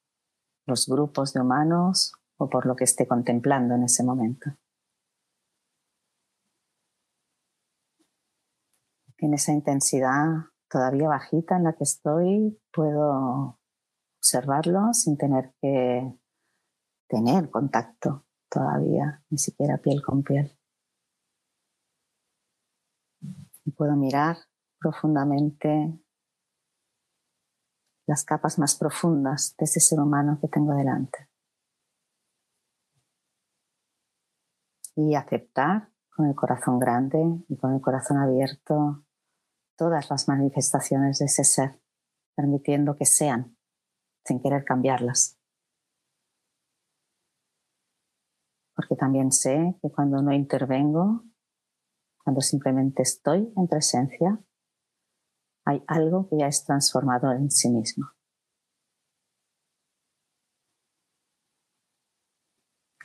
los 0.64 0.86
grupos 0.86 1.34
de 1.34 1.42
humanos 1.42 2.14
o 2.38 2.48
por 2.48 2.64
lo 2.64 2.74
que 2.74 2.84
esté 2.84 3.06
contemplando 3.06 3.74
en 3.74 3.82
ese 3.82 4.02
momento. 4.02 4.50
En 9.18 9.34
esa 9.34 9.52
intensidad 9.52 10.51
todavía 10.72 11.06
bajita 11.06 11.56
en 11.56 11.64
la 11.64 11.74
que 11.74 11.84
estoy, 11.84 12.58
puedo 12.72 13.58
observarlo 14.18 14.94
sin 14.94 15.18
tener 15.18 15.52
que 15.60 16.18
tener 17.08 17.50
contacto 17.50 18.24
todavía, 18.48 19.22
ni 19.28 19.36
siquiera 19.36 19.76
piel 19.76 20.02
con 20.02 20.22
piel. 20.22 20.58
Puedo 23.76 23.96
mirar 23.96 24.38
profundamente 24.78 25.92
las 28.06 28.24
capas 28.24 28.58
más 28.58 28.74
profundas 28.74 29.54
de 29.58 29.66
ese 29.66 29.78
ser 29.78 30.00
humano 30.00 30.38
que 30.40 30.48
tengo 30.48 30.74
delante. 30.74 31.28
Y 34.96 35.14
aceptar 35.14 35.90
con 36.08 36.26
el 36.26 36.34
corazón 36.34 36.78
grande 36.78 37.18
y 37.48 37.56
con 37.58 37.74
el 37.74 37.80
corazón 37.82 38.16
abierto 38.18 39.04
todas 39.76 40.10
las 40.10 40.28
manifestaciones 40.28 41.18
de 41.18 41.26
ese 41.26 41.44
ser, 41.44 41.80
permitiendo 42.34 42.96
que 42.96 43.06
sean, 43.06 43.56
sin 44.24 44.40
querer 44.40 44.64
cambiarlas. 44.64 45.38
Porque 48.74 48.96
también 48.96 49.32
sé 49.32 49.76
que 49.82 49.90
cuando 49.90 50.22
no 50.22 50.32
intervengo, 50.32 51.24
cuando 52.24 52.40
simplemente 52.40 53.02
estoy 53.02 53.52
en 53.56 53.68
presencia, 53.68 54.40
hay 55.64 55.82
algo 55.86 56.28
que 56.28 56.38
ya 56.38 56.46
es 56.46 56.64
transformador 56.64 57.36
en 57.36 57.50
sí 57.50 57.70
mismo. 57.70 58.10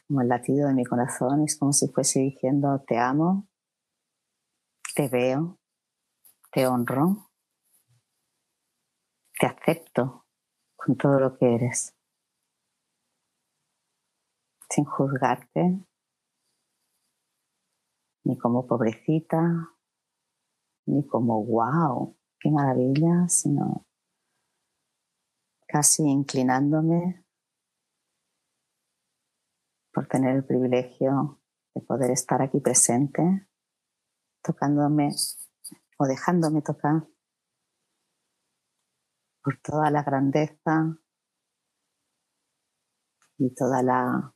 Como 0.07 0.21
el 0.21 0.29
latido 0.29 0.67
de 0.67 0.73
mi 0.73 0.85
corazón 0.85 1.43
es 1.43 1.57
como 1.57 1.73
si 1.73 1.87
fuese 1.89 2.21
diciendo 2.21 2.81
te 2.87 2.97
amo, 2.97 3.47
te 4.95 5.09
veo, 5.09 5.59
te 6.57 6.65
honro, 6.65 7.29
te 9.39 9.45
acepto 9.45 10.25
con 10.75 10.97
todo 10.97 11.19
lo 11.19 11.37
que 11.37 11.53
eres, 11.53 11.95
sin 14.67 14.83
juzgarte, 14.85 15.85
ni 18.23 18.39
como 18.39 18.65
pobrecita, 18.65 19.71
ni 20.87 21.05
como 21.05 21.45
wow, 21.45 22.17
qué 22.39 22.49
maravilla, 22.49 23.29
sino 23.29 23.85
casi 25.67 26.09
inclinándome 26.09 27.23
por 29.93 30.07
tener 30.07 30.35
el 30.35 30.43
privilegio 30.43 31.39
de 31.75 31.81
poder 31.81 32.09
estar 32.09 32.41
aquí 32.41 32.59
presente, 32.59 33.47
tocándome 34.41 35.11
o 35.97 36.05
dejándome 36.05 36.61
tocar 36.61 37.07
por 39.43 39.59
toda 39.61 39.89
la 39.91 40.03
grandeza 40.03 40.97
y 43.37 43.53
toda 43.53 43.83
la 43.83 44.33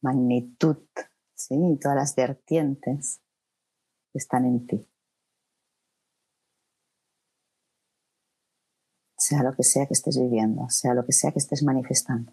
magnitud, 0.00 0.78
¿sí? 1.34 1.54
y 1.54 1.78
todas 1.78 1.96
las 1.96 2.14
vertientes 2.14 3.20
que 4.12 4.18
están 4.18 4.44
en 4.44 4.66
ti. 4.66 4.88
sea 9.26 9.42
lo 9.42 9.52
que 9.54 9.64
sea 9.64 9.86
que 9.86 9.94
estés 9.94 10.18
viviendo, 10.18 10.68
sea 10.68 10.94
lo 10.94 11.04
que 11.04 11.12
sea 11.12 11.32
que 11.32 11.40
estés 11.40 11.64
manifestando. 11.64 12.32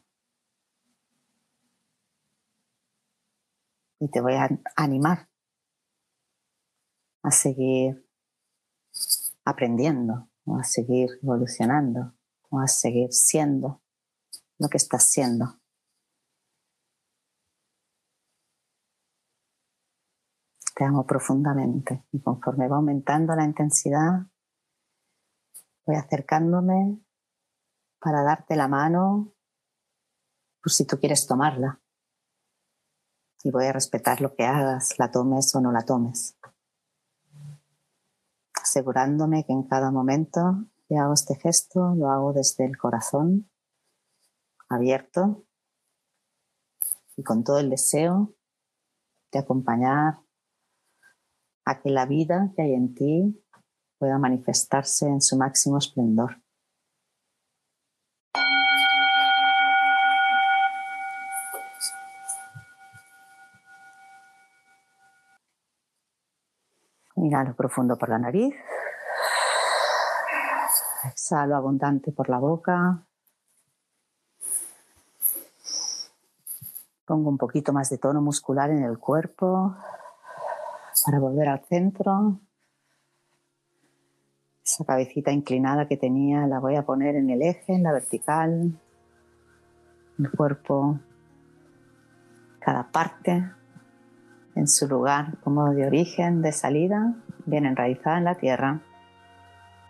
Y 3.99 4.10
te 4.10 4.21
voy 4.21 4.34
a 4.34 4.49
animar 4.76 5.30
a 7.23 7.31
seguir 7.31 8.07
aprendiendo, 9.43 10.29
o 10.45 10.57
a 10.57 10.63
seguir 10.63 11.09
evolucionando, 11.21 12.13
o 12.49 12.59
a 12.59 12.67
seguir 12.67 13.12
siendo 13.12 13.81
lo 14.59 14.69
que 14.69 14.77
estás 14.77 15.09
siendo. 15.09 15.59
Te 20.75 20.86
amo 20.86 21.05
profundamente 21.05 22.05
y 22.12 22.21
conforme 22.21 22.67
va 22.67 22.77
aumentando 22.77 23.36
la 23.36 23.43
intensidad, 23.43 24.27
Voy 25.86 25.97
acercándome 25.97 26.97
para 27.99 28.23
darte 28.23 28.55
la 28.55 28.69
mano 28.69 29.33
por 30.62 30.71
si 30.71 30.86
tú 30.86 30.97
quieres 30.97 31.27
tomarla. 31.27 31.81
Y 33.43 33.51
voy 33.51 33.65
a 33.65 33.73
respetar 33.73 34.21
lo 34.21 34.33
que 34.33 34.45
hagas, 34.45 34.97
la 34.97 35.12
tomes 35.12 35.53
o 35.55 35.59
no 35.59 35.73
la 35.73 35.83
tomes. 35.83 36.38
Asegurándome 38.73 39.45
que 39.45 39.53
en 39.53 39.62
cada 39.62 39.91
momento 39.91 40.65
que 40.88 40.97
hago 40.97 41.13
este 41.13 41.36
gesto 41.36 41.93
lo 41.93 42.09
hago 42.09 42.33
desde 42.33 42.65
el 42.65 42.75
corazón 42.75 43.47
abierto 44.67 45.45
y 47.15 47.21
con 47.21 47.43
todo 47.43 47.59
el 47.59 47.69
deseo 47.69 48.33
de 49.31 49.38
acompañar 49.38 50.21
a 51.65 51.81
que 51.83 51.91
la 51.91 52.07
vida 52.07 52.51
que 52.55 52.63
hay 52.63 52.73
en 52.73 52.95
ti 52.95 53.45
pueda 53.99 54.17
manifestarse 54.17 55.05
en 55.05 55.21
su 55.21 55.38
máximo 55.38 55.77
esplendor. 55.77 56.42
Inhalo 67.34 67.56
profundo 67.56 67.98
por 67.98 68.10
la 68.10 68.19
nariz. 68.19 68.54
Exhalo 71.06 71.56
abundante 71.56 72.12
por 72.12 72.30
la 72.30 72.38
boca. 72.38 73.08
Pongo 77.08 77.32
un 77.32 77.39
poquito 77.39 77.74
más 77.74 77.89
de 77.89 77.98
tono 77.98 78.22
muscular 78.22 78.69
en 78.69 78.84
el 78.84 79.00
cuerpo 79.00 79.76
para 81.04 81.17
volver 81.17 81.50
al 81.50 81.65
centro 81.65 82.39
esa 84.63 84.86
cabecita 84.86 85.32
inclinada 85.32 85.88
que 85.88 85.98
tenía 85.98 86.46
la 86.46 86.60
voy 86.60 86.76
a 86.76 86.86
poner 86.86 87.15
en 87.15 87.32
el 87.32 87.41
eje, 87.41 87.74
en 87.74 87.82
la 87.82 87.93
vertical, 87.93 88.80
el 90.19 90.32
cuerpo, 90.32 91.00
cada 92.60 92.91
parte 92.91 93.43
en 94.56 94.68
su 94.68 94.88
lugar 94.88 95.38
como 95.44 95.74
de 95.74 95.88
origen, 95.88 96.42
de 96.42 96.52
salida, 96.52 97.16
bien 97.46 97.66
enraizada 97.66 98.18
en 98.18 98.24
la 98.24 98.36
tierra. 98.36 98.82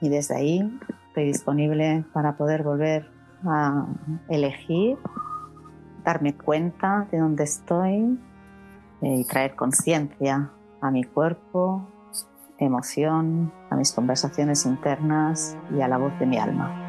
Y 0.02 0.10
desde 0.10 0.36
ahí 0.36 0.80
estoy 1.08 1.26
disponible 1.26 2.06
para 2.14 2.38
poder 2.38 2.64
volver 2.64 3.10
a 3.46 3.86
elegir, 4.30 4.98
darme 6.04 6.36
cuenta 6.36 7.08
de 7.12 7.20
dónde 7.20 7.44
estoy 7.44 8.20
eh, 9.02 9.16
y 9.20 9.26
traer 9.26 9.56
conciencia 9.56 10.52
a 10.82 10.92
mi 10.92 11.04
cuerpo, 11.04 11.88
emoción, 12.58 13.52
a 13.70 13.76
mis 13.76 13.92
conversaciones 13.92 14.66
internas 14.66 15.58
y 15.76 15.82
a 15.82 15.88
la 15.88 15.98
voz 15.98 16.18
de 16.20 16.26
mi 16.26 16.38
alma. 16.38 16.83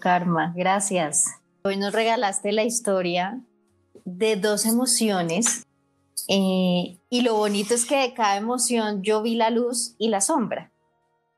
Karma. 0.00 0.52
Gracias. 0.56 1.24
Hoy 1.62 1.76
nos 1.76 1.92
regalaste 1.92 2.50
la 2.50 2.64
historia 2.64 3.40
de 4.04 4.36
dos 4.36 4.66
emociones 4.66 5.66
eh, 6.28 6.98
y 7.08 7.20
lo 7.22 7.34
bonito 7.34 7.74
es 7.74 7.84
que 7.84 7.96
de 7.96 8.14
cada 8.14 8.36
emoción 8.36 9.02
yo 9.02 9.22
vi 9.22 9.34
la 9.34 9.50
luz 9.50 9.94
y 9.98 10.08
la 10.08 10.20
sombra. 10.20 10.72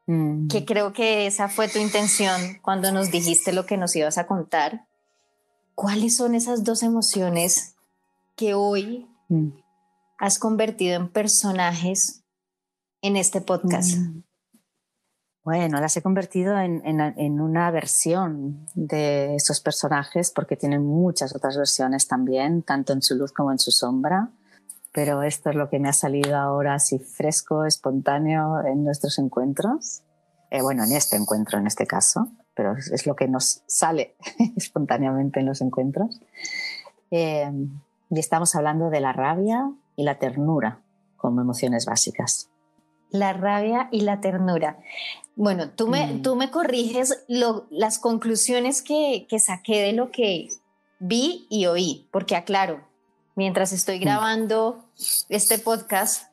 Mm. 0.06 0.48
Que 0.48 0.64
creo 0.64 0.92
que 0.92 1.26
esa 1.26 1.48
fue 1.48 1.68
tu 1.68 1.78
intención 1.78 2.58
cuando 2.62 2.92
nos 2.92 3.10
dijiste 3.10 3.52
lo 3.52 3.66
que 3.66 3.76
nos 3.76 3.94
ibas 3.96 4.18
a 4.18 4.26
contar. 4.26 4.86
¿Cuáles 5.74 6.16
son 6.16 6.34
esas 6.34 6.64
dos 6.64 6.82
emociones 6.82 7.74
que 8.36 8.54
hoy 8.54 9.06
mm. 9.28 9.48
has 10.18 10.38
convertido 10.38 10.96
en 10.96 11.08
personajes 11.08 12.22
en 13.00 13.16
este 13.16 13.40
podcast? 13.40 13.96
Mm. 13.96 14.22
Bueno, 15.44 15.80
las 15.80 15.96
he 15.96 16.02
convertido 16.02 16.56
en, 16.60 17.40
una 17.40 17.70
versión 17.72 18.64
de 18.74 19.34
esos 19.34 19.60
personajes 19.60 20.30
porque 20.30 20.56
tienen 20.56 20.86
muchas 20.86 21.34
otras 21.34 21.56
versiones 21.56 22.06
también, 22.06 22.62
tanto 22.62 22.92
en 22.92 23.02
su 23.02 23.16
luz 23.16 23.32
como 23.32 23.50
en 23.50 23.58
su 23.58 23.72
sombra. 23.72 24.30
Pero 24.92 25.24
esto 25.24 25.50
es 25.50 25.56
lo 25.56 25.68
que 25.68 25.80
me 25.80 25.88
ha 25.88 25.92
salido 25.92 26.36
ahora 26.36 26.74
así 26.74 27.00
fresco, 27.00 27.64
espontáneo 27.64 28.64
en 28.64 28.84
nuestros 28.84 29.18
encuentros. 29.18 30.02
Eh, 30.50 30.62
bueno, 30.62 30.84
en 30.84 30.92
este 30.92 31.16
encuentro 31.16 31.58
en 31.58 31.66
este 31.66 31.86
caso, 31.86 32.28
pero 32.54 32.76
es 32.76 33.06
lo 33.06 33.16
que 33.16 33.26
nos 33.26 33.62
sale 33.66 34.14
espontáneamente 34.56 35.40
en 35.40 35.46
los 35.46 35.60
encuentros. 35.60 36.20
Eh, 37.10 37.50
y 38.10 38.20
estamos 38.20 38.54
hablando 38.54 38.90
de 38.90 39.00
la 39.00 39.12
rabia 39.12 39.72
y 39.96 40.04
la 40.04 40.20
ternura 40.20 40.82
como 41.16 41.40
emociones 41.40 41.84
básicas 41.84 42.48
la 43.12 43.32
rabia 43.34 43.88
y 43.92 44.00
la 44.00 44.20
ternura. 44.20 44.78
Bueno, 45.34 45.70
tú 45.70 45.88
me, 45.88 46.06
mm. 46.06 46.22
tú 46.22 46.36
me 46.36 46.50
corriges 46.50 47.24
las 47.28 47.98
conclusiones 47.98 48.82
que, 48.82 49.26
saqué 49.38 49.80
de 49.80 49.92
lo 49.92 50.10
que 50.10 50.48
vi 50.98 51.46
y 51.48 51.66
oí, 51.66 52.08
porque 52.12 52.36
aclaro, 52.36 52.86
mientras 53.34 53.72
estoy 53.72 53.98
mm. 53.98 54.02
grabando 54.02 54.84
este 55.28 55.58
podcast, 55.58 56.30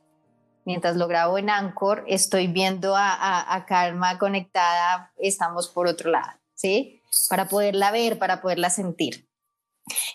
mientras 0.66 0.98
lo 0.98 1.08
grabo 1.08 1.38
en 1.38 1.50
Anchor, 1.50 2.04
estoy 2.08 2.48
viendo 2.48 2.96
a, 2.96 3.56
a, 3.56 3.66
Karma 3.66 4.20
conectada, 4.20 5.12
estamos 5.18 5.70
por 5.70 5.88
otro 5.88 6.12
lado, 6.12 6.32
¿sí? 6.54 7.02
Para 7.30 7.48
poderla 7.48 7.92
ver, 7.92 8.20
para 8.20 8.42
poderla 8.42 8.70
sentir. 8.70 9.30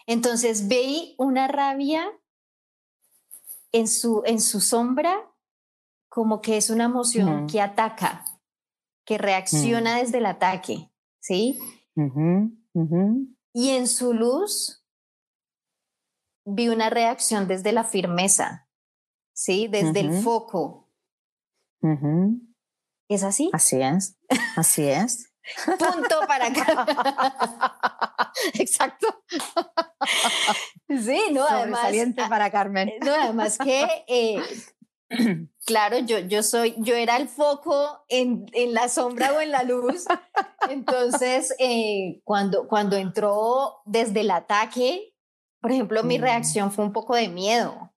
Entonces 0.06 0.68
veí 0.68 1.14
una 1.18 1.48
rabia 1.48 2.04
en 3.72 3.88
su, 3.88 4.22
en 4.24 4.40
su 4.40 4.60
sombra 4.60 5.28
como 6.08 6.40
que 6.40 6.56
es 6.56 6.70
una 6.70 6.84
emoción 6.84 7.48
que 7.48 7.60
ataca, 7.60 8.24
que 9.04 9.18
reacciona 9.18 9.96
mm. 9.96 10.00
desde 10.00 10.18
el 10.18 10.26
ataque, 10.26 10.90
¿sí? 11.20 11.58
Y 13.52 13.70
en 13.70 13.88
su 13.88 14.12
luz 14.12 14.84
vi 16.44 16.68
una 16.68 16.90
reacción 16.90 17.46
desde 17.48 17.72
la 17.72 17.84
firmeza, 17.84 18.68
¿sí? 19.32 19.68
Desde 19.68 20.00
el 20.00 20.22
foco. 20.22 20.90
¿Es 23.08 23.22
así? 23.22 23.50
Así 23.52 23.80
es, 23.80 24.18
así 24.56 24.88
es. 24.88 25.30
Punto 25.66 26.20
para 26.26 26.46
acá. 26.46 28.32
Exacto. 28.54 29.24
Sí, 30.88 31.20
no, 31.32 31.46
además. 31.46 31.92
para 32.28 32.50
Carmen. 32.50 32.94
No, 33.04 33.14
además 33.14 33.58
que 33.58 34.04
eh, 34.08 34.42
Claro, 35.64 35.98
yo, 35.98 36.18
yo 36.18 36.42
soy, 36.42 36.74
yo 36.78 36.94
era 36.94 37.16
el 37.16 37.26
foco 37.26 38.04
en, 38.08 38.44
en 38.52 38.74
la 38.74 38.88
sombra 38.88 39.32
o 39.32 39.40
en 39.40 39.50
la 39.50 39.62
luz. 39.62 40.04
Entonces, 40.70 41.54
eh, 41.58 42.20
cuando, 42.24 42.68
cuando 42.68 42.96
entró 42.96 43.80
desde 43.86 44.20
el 44.20 44.30
ataque, 44.30 45.14
por 45.60 45.72
ejemplo, 45.72 46.04
mi 46.04 46.18
mm. 46.18 46.22
reacción 46.22 46.70
fue 46.70 46.84
un 46.84 46.92
poco 46.92 47.14
de 47.14 47.28
miedo. 47.28 47.90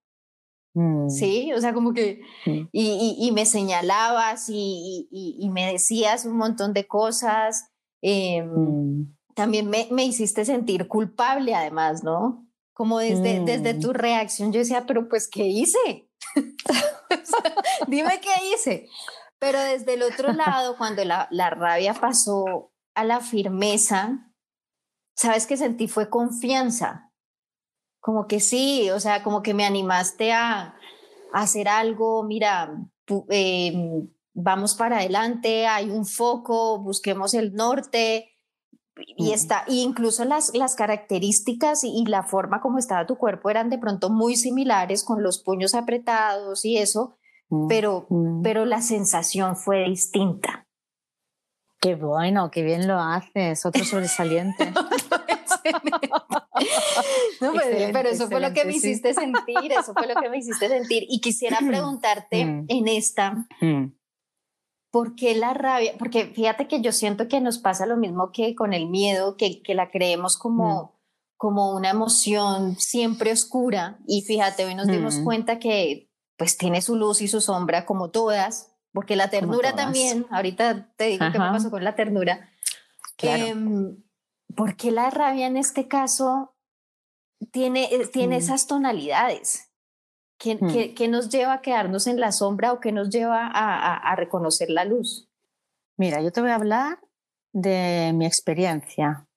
Mm. 0.74 1.10
Sí, 1.10 1.52
o 1.54 1.60
sea, 1.60 1.74
como 1.74 1.94
que, 1.94 2.22
y, 2.46 2.70
y, 2.72 3.18
y, 3.20 3.32
me 3.34 3.46
señalabas 3.46 4.48
y, 4.48 5.10
y, 5.12 5.50
me 5.50 5.74
decías 5.74 6.24
un 6.24 6.38
montón 6.38 6.72
de 6.72 6.88
cosas. 6.88 7.70
Em, 8.02 8.48
mm. 8.48 9.16
También 9.36 9.70
me, 9.70 9.88
me, 9.92 10.06
hiciste 10.06 10.46
sentir 10.46 10.88
culpable, 10.88 11.54
además, 11.54 12.04
¿no? 12.04 12.48
Como 12.74 13.00
desde, 13.00 13.42
desde 13.42 13.74
tu 13.74 13.92
reacción, 13.92 14.54
yo 14.54 14.60
decía, 14.60 14.86
pero 14.86 15.10
pues, 15.10 15.28
¿qué 15.28 15.48
hice? 15.48 16.07
Dime 17.88 18.20
qué 18.22 18.54
hice. 18.54 18.90
Pero 19.40 19.60
desde 19.60 19.94
el 19.94 20.04
otro 20.04 20.32
lado, 20.34 20.78
cuando 20.78 21.04
la, 21.06 21.28
la 21.32 21.50
rabia 21.50 21.94
pasó 21.94 22.72
a 22.96 23.04
la 23.04 23.20
firmeza, 23.20 24.34
¿sabes 25.16 25.46
qué 25.46 25.58
sentí? 25.58 25.88
Fue 25.88 26.10
confianza. 26.10 27.12
Como 28.00 28.28
que 28.28 28.40
sí, 28.40 28.90
o 28.92 29.00
sea, 29.00 29.24
como 29.24 29.42
que 29.44 29.54
me 29.54 29.66
animaste 29.66 30.34
a, 30.34 30.78
hacer 31.34 31.68
algo, 31.68 32.24
mira, 32.24 32.74
em, 33.30 34.10
vamos 34.34 34.76
para 34.76 34.98
adelante, 34.98 35.68
hay 35.68 35.90
un 35.90 36.06
foco, 36.06 36.80
busquemos 36.80 37.34
el 37.34 37.54
norte, 37.54 38.37
y 39.16 39.32
está, 39.32 39.64
incluso 39.68 40.26
las, 40.26 40.56
las 40.56 40.76
características 40.76 41.84
y, 41.84 42.06
la 42.06 42.24
forma 42.24 42.62
como 42.62 42.78
estaba 42.78 43.06
tu 43.06 43.18
cuerpo 43.18 43.50
eran 43.50 43.70
de 43.70 43.78
pronto 43.78 44.10
muy 44.10 44.36
similares 44.36 45.04
con 45.04 45.24
los 45.24 45.44
puños 45.44 45.76
apretados 45.76 46.64
y 46.66 46.78
eso, 46.78 47.18
mm, 47.50 47.68
pero, 47.68 48.08
mm. 48.10 48.42
pero 48.42 48.66
la 48.66 48.82
sensación 48.82 49.56
fue 49.56 49.86
distinta. 49.86 50.68
Qué 51.80 51.96
bueno, 51.96 52.50
qué 52.50 52.64
bien 52.64 52.88
lo 52.88 53.00
haces, 53.00 53.66
otro 53.66 53.84
sobresaliente. 53.84 54.72
no, 57.42 57.54
pero, 57.54 57.94
pero, 57.94 58.10
eso 58.10 58.28
fue 58.28 58.40
lo 58.40 58.52
que 58.54 58.66
me 58.66 58.74
hiciste 58.74 59.14
sentir, 59.14 59.72
eso 59.72 59.94
fue 59.94 60.08
lo 60.08 60.20
que 60.20 60.30
me 60.30 60.38
hiciste 60.40 60.68
sentir. 60.70 61.04
Y 61.08 61.22
quisiera 61.22 61.60
preguntarte 61.60 62.46
mm. 62.46 62.66
en 62.68 62.88
esta, 62.88 63.48
¿Por 64.98 65.14
qué 65.14 65.36
la 65.36 65.54
rabia? 65.54 65.94
Porque 66.00 66.26
fíjate 66.26 66.68
que 66.68 66.82
yo 66.82 66.92
siento 66.92 67.28
que 67.28 67.40
nos 67.40 67.60
pasa 67.60 67.86
lo 67.86 67.98
mismo 67.98 68.32
que 68.32 68.56
con 68.56 68.74
el 68.74 68.90
miedo, 68.90 69.38
que, 69.38 69.62
que 69.62 69.76
la 69.76 69.92
creemos 69.92 70.40
como, 70.40 70.86
mm. 70.86 70.90
como 71.38 71.76
una 71.76 71.92
emoción 71.92 72.76
siempre 72.80 73.32
oscura. 73.32 74.00
Y 74.08 74.24
fíjate, 74.24 74.66
hoy 74.66 74.74
nos 74.74 74.88
dimos 74.88 75.18
mm. 75.18 75.24
cuenta 75.24 75.60
que 75.60 76.10
pues 76.36 76.58
tiene 76.58 76.82
su 76.82 76.96
luz 76.96 77.22
y 77.22 77.28
su 77.28 77.42
sombra 77.42 77.86
como 77.86 78.10
todas, 78.10 78.72
porque 78.92 79.16
la 79.16 79.30
ternura 79.30 79.76
también, 79.76 80.26
ahorita 80.32 80.92
te 80.96 81.04
digo 81.04 81.28
qué 81.32 81.38
me 81.38 81.52
pasó 81.52 81.70
con 81.70 81.84
la 81.84 81.96
ternura. 81.96 82.50
Claro. 83.18 83.46
Em, 83.46 84.04
¿Por 84.56 84.78
qué 84.78 84.90
la 84.90 85.12
rabia 85.12 85.46
en 85.46 85.58
este 85.58 85.88
caso 85.88 86.56
tiene, 87.52 87.94
eh, 87.94 88.08
tiene 88.08 88.38
mm. 88.38 88.40
esas 88.40 88.66
tonalidades? 88.66 89.67
Hmm. 90.44 90.94
¿Qué, 90.96 91.08
nos 91.08 91.30
lleva 91.30 91.54
a 91.54 91.62
quedarnos 91.62 92.08
en 92.08 92.20
la 92.20 92.32
sombra 92.32 92.72
o 92.72 92.80
qué 92.80 92.92
nos 92.92 93.10
lleva 93.10 93.50
a, 93.52 94.16
reconocer 94.16 94.70
la 94.70 94.86
luz? 94.86 95.28
Mira, 95.98 96.22
yo 96.22 96.32
te 96.32 96.42
voy 96.42 96.52
a 96.52 96.56
hablar 96.56 97.00
de 97.54 98.12
mi 98.14 98.26
experiencia 98.26 99.28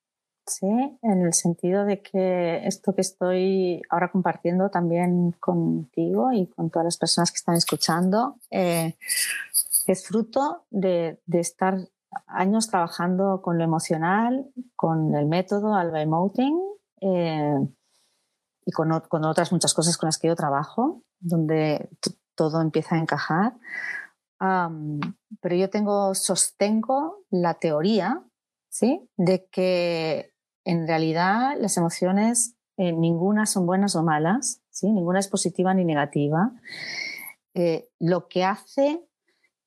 ¿sí? 0.47 0.67
En 1.03 1.25
el 1.25 1.33
sentido 1.33 1.85
de 1.85 2.03
que 2.03 2.67
esto 2.67 2.95
que 2.95 3.01
estoy 3.01 3.83
ahora 3.89 4.11
compartiendo 4.11 4.69
también 4.71 5.33
contigo 5.33 6.33
y 6.33 6.47
con 6.47 6.71
todas 6.71 6.85
las 6.85 6.97
personas 6.99 7.31
que 7.31 7.37
están 7.37 7.57
escuchando 7.57 8.37
eh, 8.51 8.97
es 9.87 10.07
fruto 10.07 10.65
de, 10.71 11.21
estar 11.33 11.79
años 12.27 12.69
trabajando 12.69 13.41
con 13.43 13.59
lo 13.59 13.65
emocional, 13.65 14.51
con 14.77 15.15
el 15.15 15.27
método 15.27 15.75
Alba 15.75 16.03
Emoting 16.03 16.59
eh, 17.01 17.55
y 18.64 18.73
con, 18.73 18.92
otras 18.92 19.53
muchas 19.53 19.75
cosas 19.75 19.96
con 19.96 20.09
las 20.09 20.18
que 20.18 20.29
yo 20.29 20.37
trabajo, 20.37 21.03
donde 21.18 21.88
todo 22.35 22.61
empieza 22.61 22.94
a 22.94 22.99
encajar. 22.99 23.55
pero 24.38 25.55
yo 25.57 25.70
tengo, 25.70 26.14
sostengo 26.14 27.25
la 27.31 27.55
teoría 27.55 28.23
¿sí? 28.68 29.09
de 29.16 29.46
que 29.46 30.33
en 30.64 30.87
realidad 30.87 31.57
las 31.59 31.77
emociones 31.77 32.57
eh, 32.77 32.92
ninguna 32.92 33.46
son 33.46 33.66
buenas 33.66 33.96
o 33.96 34.03
malas, 34.03 34.62
¿sí? 34.70 34.90
ninguna 34.90 35.18
es 35.18 35.29
positiva 35.29 35.75
ni 35.75 35.85
negativa. 35.85 36.53
Eh, 37.55 37.88
lo 37.99 38.29
que 38.29 38.44
hace 38.44 39.05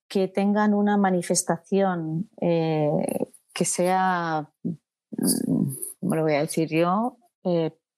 que 0.08 0.28
tengan 0.28 0.74
una 0.74 0.98
manifestación 0.98 2.30
eh, 2.40 3.28
que 3.54 3.66
sea, 3.66 4.50
mm, 4.64 5.68
¿cómo 6.00 6.16
lo 6.16 6.24
voy 6.24 6.34
a 6.34 6.42
decir 6.42 6.70
yo? 6.70 7.18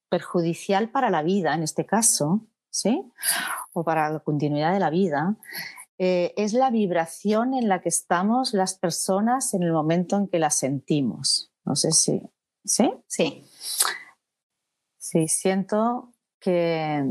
Perjudicial 0.10 0.90
para 0.90 1.10
la 1.10 1.24
vida 1.24 1.54
en 1.54 1.64
este 1.64 1.86
caso, 1.86 2.42
¿sí? 2.70 3.12
o 3.74 3.84
para 3.84 4.10
la 4.10 4.20
continuidad 4.20 4.74
de 4.74 4.80
la 4.80 4.90
vida, 4.90 5.36
es 5.98 6.52
la 6.54 6.72
vibración 6.72 7.54
en 7.54 7.70
la 7.70 7.82
que 7.82 7.88
estamos 7.88 8.54
las 8.54 8.74
personas 8.74 9.54
en 9.54 9.64
el 9.64 9.72
momento 9.72 10.18
en 10.18 10.28
que 10.28 10.40
la 10.40 10.50
sentimos. 10.50 11.54
No 11.64 11.76
sé 11.76 11.92
si 11.92 12.22
¿Sí? 12.66 12.92
Sí. 13.08 13.44
Sí, 14.98 15.28
siento 15.28 16.12
que 16.40 17.06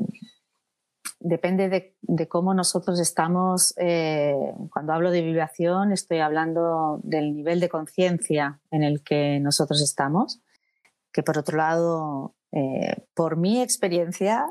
depende 1.20 1.96
de, 2.02 2.28
cómo 2.28 2.54
nosotros 2.54 2.98
estamos, 2.98 3.72
eh, 3.78 4.34
cuando 4.70 4.92
hablo 4.92 5.10
de 5.10 5.22
vibración 5.22 5.92
estoy 5.92 6.18
hablando 6.18 7.00
del 7.02 7.34
nivel 7.34 7.60
de 7.60 7.68
conciencia 7.68 8.60
en 8.70 8.82
el 8.82 9.02
que 9.02 9.38
nosotros 9.40 9.80
estamos, 9.80 10.42
que 11.12 11.22
por 11.22 11.38
otro 11.38 11.56
lado, 11.56 12.34
eh, 12.54 13.04
por 13.14 13.36
mi 13.36 13.60
experiencia, 13.60 14.46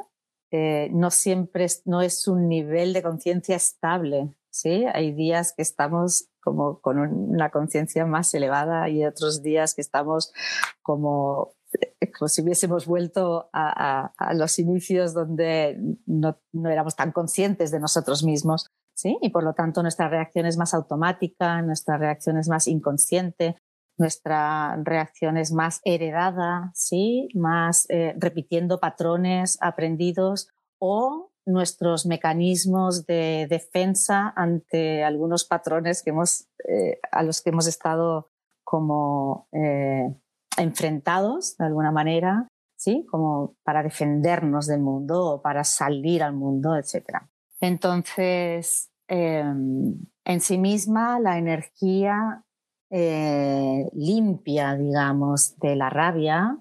eh, 0.51 0.89
no 0.91 1.09
siempre 1.09 1.63
es, 1.63 1.81
no 1.85 2.01
es 2.01 2.27
un 2.27 2.49
nivel 2.49 2.91
de 2.93 3.01
conciencia 3.01 3.55
estable. 3.55 4.35
¿sí? 4.51 4.85
Hay 4.93 5.13
días 5.13 5.53
que 5.55 5.61
estamos 5.61 6.27
como 6.41 6.79
con 6.81 6.99
una 6.99 7.49
conciencia 7.49 8.05
más 8.05 8.33
elevada 8.33 8.89
y 8.89 9.05
otros 9.05 9.41
días 9.41 9.73
que 9.73 9.81
estamos 9.81 10.33
como, 10.81 11.53
eh, 11.79 12.11
como 12.11 12.27
si 12.27 12.41
hubiésemos 12.41 12.85
vuelto 12.85 13.49
a, 13.53 14.11
los 14.35 14.59
inicios 14.59 15.13
donde 15.13 15.79
no, 16.05 16.37
éramos 16.69 16.97
tan 16.97 17.13
conscientes 17.13 17.71
de 17.71 17.79
nosotros 17.79 18.23
mismos. 18.23 18.67
¿sí? 18.93 19.17
Y 19.21 19.29
por 19.29 19.43
lo 19.43 19.53
tanto 19.53 19.81
nuestra 19.81 20.09
reacción 20.09 20.45
es 20.45 20.57
más 20.57 20.73
automática, 20.73 21.61
nuestra 21.61 21.97
reacción 21.97 22.37
es 22.37 22.49
más 22.49 22.67
inconsciente, 22.67 23.55
nuestra 23.97 24.75
reacción 24.83 25.37
es 25.37 25.51
más 25.51 25.81
heredada, 25.83 26.71
¿sí? 26.73 27.27
más 27.35 27.85
eh, 27.89 28.15
repitiendo 28.17 28.79
patrones 28.79 29.57
aprendidos 29.61 30.49
o 30.79 31.31
nuestros 31.45 32.05
mecanismos 32.05 33.05
de 33.05 33.47
defensa 33.49 34.33
ante 34.35 35.03
algunos 35.03 35.45
patrones 35.45 36.01
que 36.03 36.11
hemos, 36.11 36.47
eh, 36.67 36.99
a 37.11 37.23
los 37.23 37.41
que 37.41 37.49
hemos 37.49 37.67
estado 37.67 38.29
como 38.63 39.47
eh, 39.51 40.15
enfrentados 40.57 41.57
de 41.57 41.65
alguna 41.65 41.91
manera, 41.91 42.47
¿sí? 42.77 43.05
como 43.09 43.55
para 43.63 43.83
defendernos 43.83 44.67
del 44.67 44.81
mundo 44.81 45.25
o 45.25 45.41
para 45.41 45.63
salir 45.63 46.23
al 46.23 46.33
mundo, 46.33 46.75
etc. 46.75 47.23
Entonces, 47.59 48.89
em, 49.07 50.05
en 50.25 50.39
sí 50.39 50.57
misma, 50.57 51.19
la 51.19 51.37
energía 51.37 52.43
eh, 52.95 53.89
limpia, 53.93 54.75
digamos, 54.75 55.57
de 55.57 55.75
la 55.75 55.89
rabia 55.89 56.59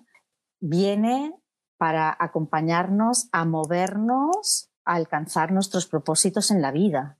viene 0.61 1.35
para 1.77 2.17
acompañarnos 2.19 3.29
a 3.33 3.45
movernos 3.45 4.71
alcanzar 4.87 5.53
nuestros 5.53 5.87
propósitos 5.87 6.51
en 6.51 6.63
la 6.63 6.71
vida, 6.71 7.19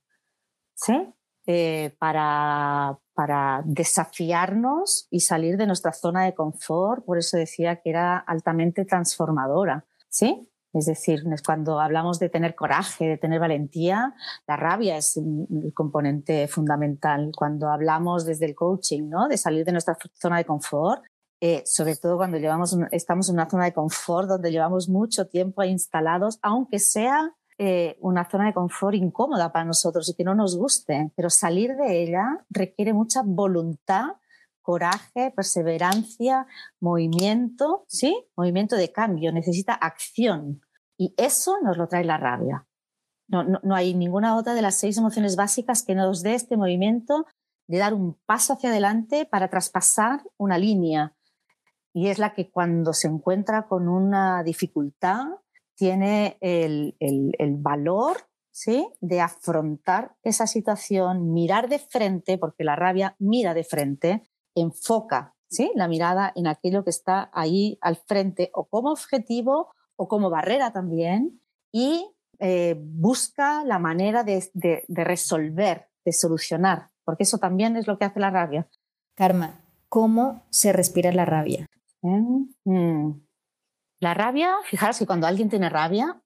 ¿sí? 0.75 1.13
Eh, 1.45 1.95
para, 1.99 2.99
para 3.13 3.63
desafiarnos 3.67 5.09
y 5.11 5.21
salir 5.21 5.59
de 5.59 5.67
nuestra 5.67 5.93
zona 5.93 6.25
de 6.25 6.35
confort. 6.35 7.05
Por 7.05 7.19
eso 7.19 7.37
decía 7.37 7.83
que 7.83 7.91
era 7.91 8.17
altamente 8.17 8.87
transformadora, 8.87 9.85
¿sí? 10.09 10.49
Es 10.73 10.87
decir, 10.87 11.23
cuando 11.45 11.81
hablamos 11.81 12.19
de 12.19 12.29
tener 12.29 12.55
coraje, 12.55 13.07
de 13.07 13.19
tener 13.19 13.41
valentía, 13.41 14.15
la 14.47 14.57
rabia 14.57 14.97
es 14.97 15.17
el 15.19 15.73
componente 15.75 16.49
fundamental. 16.49 17.31
Cuando 17.37 17.69
hablamos 17.69 18.25
desde 18.25 18.47
el 18.47 18.55
coaching, 18.55 19.09
¿no? 19.09 19.29
De 19.29 19.37
salir 19.37 19.65
de 19.65 19.73
nuestra 19.73 19.97
zona 20.15 20.39
de 20.39 20.47
confort, 20.47 21.03
eh, 21.41 21.63
sobre 21.67 21.97
todo 21.97 22.17
cuando 22.17 22.39
llevamos, 22.39 22.77
estamos 22.93 23.29
en 23.29 23.35
una 23.35 23.51
zona 23.51 23.65
de 23.65 23.73
confort 23.73 24.29
donde 24.29 24.53
llevamos 24.53 24.89
mucho 24.89 25.27
tiempo 25.27 25.63
instalados, 25.65 26.39
aunque 26.41 26.79
sea 26.79 27.35
eh, 27.59 27.97
una 28.01 28.31
zona 28.31 28.47
de 28.47 28.55
confort 28.55 28.95
incómoda 28.95 29.53
para 29.53 29.65
nosotros 29.65 30.09
y 30.09 30.15
que 30.15 30.25
no 30.25 30.35
nos 30.35 30.57
guste, 30.57 31.11
pero 31.17 31.31
salir 31.31 31.75
de 31.77 32.03
ella 32.03 32.45
requiere 32.49 32.93
mucha 32.93 33.23
voluntad, 33.25 34.05
coraje, 34.63 35.33
perseverancia, 35.35 36.47
movimiento, 36.81 37.85
¿sí? 37.89 38.27
Movimiento 38.37 38.77
de 38.77 38.93
cambio, 38.93 39.33
necesita 39.33 39.75
acción. 39.75 40.63
Y 40.97 41.15
eso 41.17 41.59
nos 41.63 41.77
lo 41.77 41.89
trae 41.89 42.05
la 42.05 42.17
rabia. 42.17 42.67
No, 43.29 43.45
no, 43.45 43.75
hay 43.75 43.95
ninguna 43.95 44.37
otra 44.37 44.55
de 44.55 44.63
las 44.63 44.77
seis 44.77 44.99
emociones 44.99 45.37
básicas 45.37 45.83
que 45.83 45.95
nos 45.95 46.23
dé 46.23 46.35
este 46.35 46.57
movimiento 46.57 47.27
de 47.67 47.79
dar 47.79 47.95
un 47.95 48.19
paso 48.27 48.55
hacia 48.55 48.71
adelante 48.71 49.27
para 49.27 49.49
traspasar 49.49 50.23
una 50.37 50.59
línea. 50.59 51.15
Y 51.95 52.09
es 52.09 52.19
la 52.19 52.35
que 52.35 52.51
cuando 52.51 52.93
se 52.93 53.09
encuentra 53.09 53.67
con 53.67 53.89
una 53.89 54.43
dificultad, 54.43 55.27
tiene 55.75 56.39
el, 56.41 56.95
valor 57.59 58.29
¿sí? 58.51 58.89
de 59.01 59.21
afrontar 59.21 60.15
esa 60.23 60.47
situación, 60.47 61.33
mirar 61.33 61.69
de 61.69 61.79
frente, 61.79 62.39
porque 62.39 62.65
la 62.65 62.77
rabia 62.77 63.17
mira 63.19 63.55
de 63.55 63.65
frente, 63.65 64.23
enfoca 64.55 65.35
¿sí? 65.49 65.71
la 65.75 65.89
mirada 65.89 66.33
en 66.35 66.47
aquello 66.47 66.85
que 66.85 66.91
está 66.91 67.31
ahí 67.33 67.79
al 67.81 67.97
frente 67.97 68.51
o 68.55 68.65
como 68.65 68.91
objetivo 68.91 69.73
o 69.97 70.09
como 70.09 70.31
barrera 70.31 70.73
también 70.73 71.41
y 71.71 72.11
eh, 72.39 72.77
busca 72.79 73.65
la 73.65 73.79
manera 73.79 74.25
de, 74.25 74.51
resolver, 74.89 75.89
de 76.05 76.13
solucionar, 76.13 76.91
porque 77.05 77.23
eso 77.23 77.39
también 77.39 77.77
es 77.77 77.87
lo 77.87 77.99
que 77.99 78.05
hace 78.05 78.21
la 78.21 78.31
rabia. 78.31 78.69
Karma, 79.15 79.61
¿cómo 79.89 80.43
se 80.51 80.73
respira 80.73 81.13
la 81.13 81.25
rabia? 81.25 81.67
Mm, 82.01 82.47
mm. 82.65 83.27
La 84.01 84.15
rabia, 84.15 84.57
fijaros 84.65 84.99
que 84.99 85.07
cuando 85.07 85.29
alguien 85.29 85.49
tiene 85.49 85.69
rabia, 85.69 86.21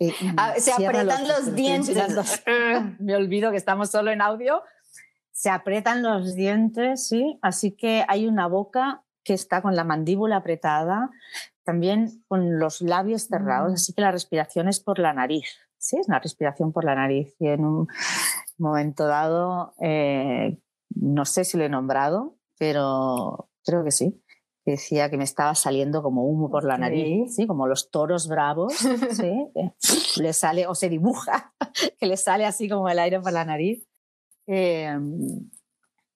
eh, 0.00 0.12
ah, 0.36 0.54
se 0.56 0.72
apretan 0.72 1.28
los, 1.28 1.54
dientes. 1.54 1.96
Me 2.98 3.14
olvido 3.14 3.50
que 3.50 3.56
estamos 3.56 3.90
solo 3.90 4.10
en 4.10 4.20
audio. 4.20 4.62
Se 5.36 5.50
aprietan 5.50 6.02
los 6.02 6.34
dientes, 6.34 7.06
sí. 7.08 7.38
Así 7.42 7.72
que 7.72 8.06
hay 8.08 8.26
una 8.26 8.46
boca 8.46 9.04
que 9.22 9.34
está 9.34 9.60
con 9.60 9.76
la 9.76 9.84
mandíbula 9.84 10.36
apretada, 10.36 11.10
también 11.62 12.24
con 12.26 12.58
los 12.58 12.80
labios 12.80 13.24
cerrados. 13.24 13.70
Mm. 13.70 13.74
Así 13.74 13.92
que 13.92 14.00
la 14.00 14.12
respiración 14.12 14.66
es 14.66 14.80
por 14.80 14.98
la 14.98 15.12
nariz. 15.12 15.44
Sí, 15.76 15.98
es 16.00 16.08
una 16.08 16.20
respiración 16.20 16.72
por 16.72 16.84
la 16.84 16.94
nariz. 16.94 17.34
Y 17.38 17.48
en 17.48 17.66
un 17.66 17.86
momento 18.56 19.06
dado, 19.06 19.74
eh, 19.78 20.58
no 20.94 21.26
sé 21.26 21.44
si 21.44 21.58
lo 21.58 21.64
he 21.64 21.68
nombrado, 21.68 22.38
pero 22.58 23.50
creo 23.62 23.84
que 23.84 23.90
sí 23.90 24.22
decía 24.64 25.10
que 25.10 25.18
me 25.18 25.24
estaba 25.24 25.54
saliendo 25.54 26.02
como 26.02 26.24
humo 26.24 26.50
por 26.50 26.64
la 26.64 26.78
nariz, 26.78 27.36
¿sí? 27.36 27.46
como 27.46 27.68
los 27.68 27.90
toros 27.90 28.26
bravos, 28.26 28.72
¿sí? 28.74 29.46
le 30.20 30.32
sale, 30.32 30.66
o 30.66 30.74
se 30.74 30.88
dibuja, 30.88 31.54
que 32.00 32.06
le 32.06 32.16
sale 32.16 32.46
así 32.46 32.68
como 32.68 32.88
el 32.88 32.98
aire 32.98 33.20
por 33.20 33.32
la 33.32 33.44
nariz. 33.44 33.86
Em, 34.46 35.50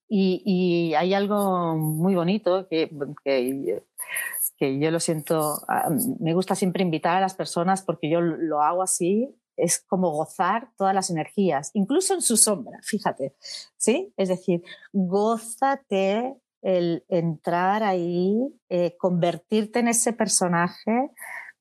y, 0.09 0.95
hay 0.95 1.15
algo 1.15 1.77
muy 1.77 2.15
bonito 2.15 2.67
que, 2.69 2.91
que, 3.25 4.79
yo 4.79 4.91
lo 4.91 5.01
siento, 5.01 5.63
ah, 5.69 5.89
me 6.19 6.35
gusta 6.35 6.55
siempre 6.55 6.83
invitar 6.83 7.17
a 7.17 7.21
las 7.21 7.35
personas 7.35 7.83
porque 7.83 8.11
yo 8.11 8.21
lo 8.21 8.61
hago 8.63 8.83
así, 8.83 9.35
es 9.57 9.81
como 9.81 10.11
gozar 10.11 10.71
todas 10.77 10.95
las 10.95 11.11
energías, 11.11 11.71
incluso 11.75 12.15
en 12.15 12.23
su 12.23 12.37
sombra, 12.37 12.79
fíjate, 12.83 13.35
¿sí? 13.77 14.13
Es 14.17 14.29
decir, 14.29 14.63
gózate 14.93 16.35
el 16.63 17.05
entrar 17.09 17.83
ahí, 17.83 18.37
eh, 18.69 18.97
convertirte 18.99 19.79
en 19.79 19.89
ese 19.89 20.13
personaje 20.13 21.11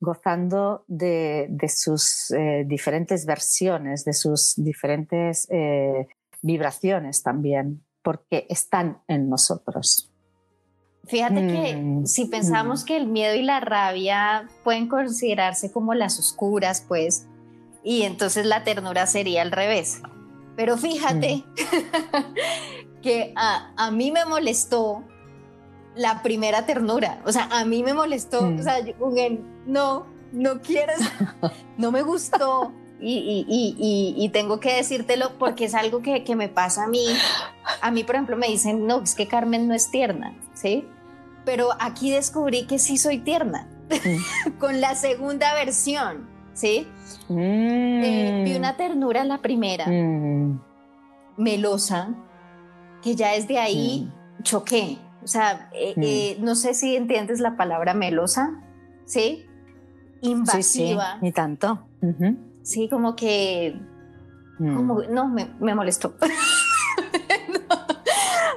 gozando 0.02 0.86
de, 0.88 1.50
sus 1.68 2.32
eh, 2.32 2.64
diferentes 2.66 3.26
versiones, 3.26 4.06
de 4.06 4.14
sus 4.14 4.54
diferentes 4.56 5.48
eh, 5.50 6.08
vibraciones 6.42 7.24
también, 7.24 7.84
porque 8.02 8.46
están 8.50 9.02
en 9.08 9.30
nosotros. 9.30 10.10
Fíjate 11.06 11.48
que 11.48 11.76
mm, 11.76 12.06
si 12.06 12.26
pensamos 12.26 12.84
mm. 12.84 12.86
que 12.86 12.98
el 12.98 13.08
miedo 13.08 13.36
y 13.36 13.42
la 13.42 13.60
rabia 13.60 14.48
pueden 14.64 14.88
considerarse 14.88 15.72
como 15.72 15.96
las 15.96 16.20
oscuras, 16.20 16.86
pues, 16.88 17.26
y 17.84 18.04
entonces 18.04 18.46
la 18.46 18.64
ternura 18.64 19.08
sería 19.08 19.42
al 19.42 19.52
revés. 19.52 20.02
Pero 20.56 20.78
fíjate 20.78 21.38
mm. 21.38 23.02
que 23.02 23.34
a, 23.36 23.90
mí 23.92 24.12
me 24.12 24.26
molestó 24.26 25.04
la 25.96 26.22
primera 26.22 26.66
ternura, 26.66 27.22
o 27.26 27.32
sea, 27.32 27.50
a 27.52 27.66
mí 27.66 27.82
me 27.82 27.94
molestó, 27.94 28.48
o 28.48 28.62
sea, 28.62 28.78
no, 29.66 30.06
no 30.32 30.62
quieres, 30.62 31.00
no 31.78 31.92
me 31.92 32.04
gustó, 32.04 32.72
y, 33.02 34.30
tengo 34.34 34.60
que 34.60 34.76
decírtelo 34.76 35.38
porque 35.38 35.66
es 35.66 35.76
algo 35.76 36.02
que, 36.02 36.24
que, 36.24 36.36
me 36.36 36.50
pasa 36.50 36.84
a 36.84 36.88
mí. 36.88 37.06
A 37.82 37.92
mí, 37.92 38.04
por 38.04 38.16
ejemplo, 38.16 38.38
me 38.38 38.48
dicen, 38.48 38.86
no, 38.86 39.02
es 39.02 39.16
que 39.16 39.28
Carmen 39.28 39.68
no 39.68 39.74
es 39.74 39.90
tierna, 39.92 40.34
¿sí? 40.54 40.86
Pero 41.46 41.70
aquí 41.80 42.12
descubrí 42.12 42.66
que 42.66 42.80
sí 42.80 42.98
soy 42.98 43.20
tierna, 43.20 43.68
mm. 43.90 44.52
con 44.60 44.82
la 44.82 44.96
segunda 44.96 45.54
versión, 45.54 46.28
¿sí? 46.54 46.88
Eh, 47.30 48.44
vi 48.46 48.56
una 48.56 48.76
ternura 48.76 49.22
en 49.22 49.30
la 49.30 49.40
primera, 49.40 49.86
mm. 49.88 50.60
melosa, 51.38 52.16
que 53.02 53.16
ya 53.16 53.36
es 53.36 53.48
de 53.48 53.60
ahí 53.60 54.12
mm. 54.40 54.44
choqué. 54.44 54.98
O 55.24 55.28
sea, 55.28 55.70
eh, 55.74 55.96
eh, 55.98 56.38
no 56.40 56.56
sé 56.56 56.74
si 56.74 56.96
entiendes 56.96 57.40
la 57.40 57.56
palabra 57.58 57.94
melosa, 57.94 58.62
¿sí? 59.06 59.46
Invasiva. 60.22 61.18
ni 61.22 61.32
tanto. 61.32 61.86
Sí, 62.70 62.88
como 62.88 63.16
que... 63.16 63.82
Como, 64.60 65.02
no, 65.10 65.28
me, 65.28 65.56
me 65.60 65.74
molestó. 65.74 66.14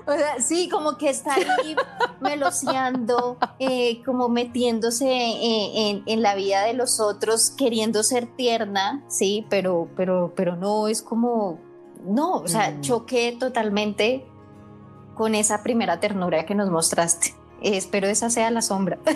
O 0.05 0.13
sea, 0.13 0.41
sí, 0.41 0.69
como 0.69 0.99
que 0.99 1.11
está 1.11 1.35
ahí 1.35 1.77
meloseando, 2.21 3.39
eh, 3.61 4.03
como 4.05 4.29
metiéndose 4.29 5.07
eh, 5.07 6.03
en, 6.05 6.23
la 6.23 6.35
vida 6.35 6.65
de 6.65 6.75
los 6.75 6.99
otros, 6.99 7.51
queriendo 7.51 8.03
ser 8.03 8.27
tierna, 8.37 9.05
sí, 9.09 9.47
pero, 9.49 9.89
pero, 9.97 10.33
pero 10.35 10.57
no, 10.57 10.89
es 10.89 11.03
como, 11.03 11.61
no, 12.05 12.39
o 12.39 12.49
sea, 12.49 12.73
mm. 12.73 12.81
choqué 12.81 13.37
totalmente 13.39 14.27
con 15.15 15.37
esa 15.37 15.63
primera 15.63 16.01
ternura 16.01 16.47
que 16.47 16.57
nos 16.57 16.69
mostraste. 16.69 17.35
espero 17.63 18.09
esa 18.09 18.29
sea 18.29 18.51
la 18.51 18.63
sombra. 18.63 18.99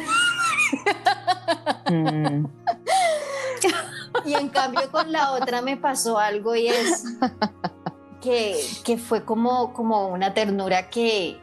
Mm. 1.89 2.47
Y 4.27 4.35
en 4.35 4.49
cambio 4.49 4.91
con 4.91 5.13
la 5.13 5.33
otra 5.33 5.63
me 5.63 5.77
pasó 5.77 6.19
algo 6.19 6.55
y 6.57 6.69
es 6.69 7.05
que, 8.21 8.99
fue 8.99 9.25
como, 9.25 9.73
como 9.73 10.09
una 10.09 10.35
ternura 10.35 10.91
que 10.91 11.41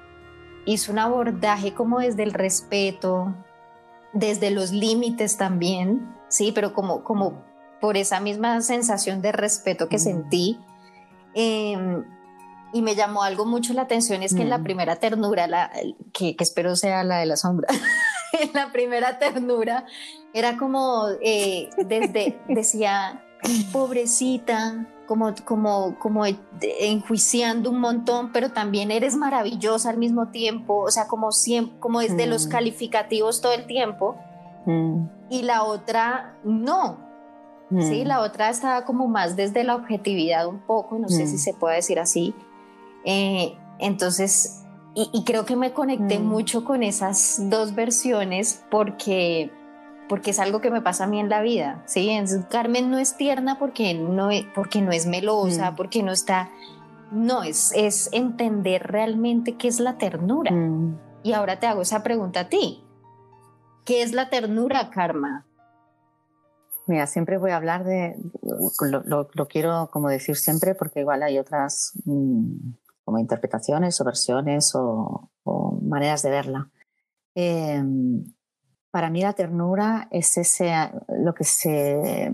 hizo 0.65 0.91
un 0.91 1.00
abordaje 1.00 1.74
como 1.74 2.00
desde 2.00 2.24
el 2.24 2.34
respeto, 2.34 3.34
desde 4.13 4.52
los 4.52 4.72
límites 4.72 5.38
también, 5.38 6.13
sí, 6.28 6.52
pero 6.54 6.74
como, 6.74 7.04
como 7.04 7.43
por 7.80 7.98
esa 7.98 8.19
misma 8.19 8.62
sensación 8.62 9.22
de 9.22 9.32
respeto 9.32 9.88
que 9.89 9.98
mm. 9.98 10.00
sentí. 10.00 10.60
Em, 11.34 12.04
y 12.74 12.82
me 12.82 12.96
llamó 12.96 13.24
algo 13.24 13.46
mucho 13.46 13.74
la 13.74 13.84
atención, 13.84 14.24
es 14.24 14.34
que 14.34 14.41
en 14.41 14.50
la 14.50 14.58
mm. 14.58 14.63
primera 14.63 14.96
ternura, 14.98 15.48
la, 15.48 15.72
que, 16.12 16.36
espero 16.39 16.76
sea 16.76 17.04
la 17.04 17.17
de 17.19 17.28
la 17.28 17.38
sombra, 17.38 17.67
en 18.39 18.52
la 18.54 18.72
primera 18.72 19.19
ternura 19.19 19.86
era 20.34 20.58
como, 20.58 21.06
eh, 21.22 21.69
desde, 21.78 22.39
decía, 22.48 23.24
pobrecita, 23.72 24.88
como, 25.06 25.34
como, 25.46 26.00
como 26.00 26.24
enjuiciando 26.26 27.69
un 27.69 27.80
montón, 27.80 28.32
pero 28.32 28.52
también 28.52 28.89
eres 28.89 29.15
maravillosa 29.15 29.89
al 29.89 29.98
mismo 29.98 30.30
tiempo, 30.30 30.80
o 30.80 30.91
sea, 30.91 31.08
como, 31.08 31.32
siempre, 31.32 31.80
como 31.80 32.00
desde 32.00 32.26
los 32.26 32.48
mm. 32.48 32.50
calificativos 32.50 33.41
todo 33.41 33.54
el 33.54 33.67
tiempo. 33.67 34.17
Mm. 34.65 35.06
Y 35.30 35.43
la 35.43 35.63
otra, 35.63 36.38
no. 36.43 36.98
Sí, 37.69 38.04
mm. 38.04 38.08
la 38.08 38.22
otra 38.22 38.50
estaba 38.50 38.86
como 38.86 39.08
más 39.08 39.36
desde 39.36 39.63
la 39.63 39.76
objetividad 39.76 40.48
un 40.48 40.60
poco, 40.60 40.98
no 40.98 41.10
sé 41.10 41.28
si 41.28 41.38
se 41.38 41.54
puede 41.54 41.78
decir 41.78 42.00
así. 42.00 42.34
Eh, 43.06 43.58
entonces, 43.80 44.63
y, 44.96 45.10
y, 45.12 45.24
creo 45.24 45.46
que 45.46 45.56
me 45.56 45.74
conecté 45.74 46.19
mucho 46.19 46.63
con 46.63 46.84
esas 46.84 47.50
dos 47.50 47.74
versiones 47.74 48.63
porque 48.69 49.52
porque 50.10 50.32
es 50.32 50.39
algo 50.39 50.62
que 50.62 50.72
me 50.72 50.82
pasa 50.82 51.06
a 51.06 51.08
mí 51.08 51.20
en 51.20 51.30
la 51.30 51.42
vida, 51.42 51.84
¿sí? 51.86 52.12
Carmen 52.50 52.92
no 52.92 52.98
es 53.00 53.16
tierna 53.16 53.58
porque 53.58 53.94
no 53.94 54.32
es, 54.32 54.46
porque 54.54 54.82
no 54.82 54.92
es 54.92 55.06
melosa, 55.08 55.72
mm. 55.72 55.76
porque 55.76 56.04
no 56.04 56.12
está... 56.12 56.50
No, 57.12 57.44
es, 57.44 57.72
es 57.76 58.10
entender 58.12 58.84
realmente 58.88 59.56
qué 59.56 59.68
es 59.68 59.80
la 59.80 59.98
ternura. 59.98 60.52
Mm. 60.52 61.00
Y 61.24 61.34
ahora 61.34 61.60
te 61.60 61.68
hago 61.68 61.82
esa 61.82 62.04
pregunta 62.04 62.42
a 62.42 62.50
ti. 62.50 62.84
¿Qué 63.86 64.02
es 64.02 64.13
la 64.13 64.30
ternura, 64.30 64.89
Karma? 64.89 65.46
Mira, 66.86 67.08
siempre 67.08 67.38
voy 67.38 67.52
a 67.52 67.58
hablar 67.58 67.86
de, 67.86 68.18
lo, 68.82 69.48
quiero 69.48 69.89
como 69.92 70.10
decir 70.10 70.36
siempre 70.36 70.76
porque 70.76 71.00
igual 71.00 71.24
hay 71.24 71.38
otras 71.39 71.94
mm, 72.04 72.74
como 73.06 73.20
interpretaciones 73.20 74.00
o 74.02 74.04
versiones 74.04 74.74
o, 74.76 75.30
maneras 75.82 76.24
de 76.24 76.30
verla. 76.30 76.70
Eh, 77.36 77.84
para 78.93 79.10
mí 79.10 79.21
la 79.21 79.34
ternura 79.34 80.08
es 80.12 80.38
ese, 80.38 80.71
lo 81.08 81.34
que 81.34 81.45
se 81.45 82.32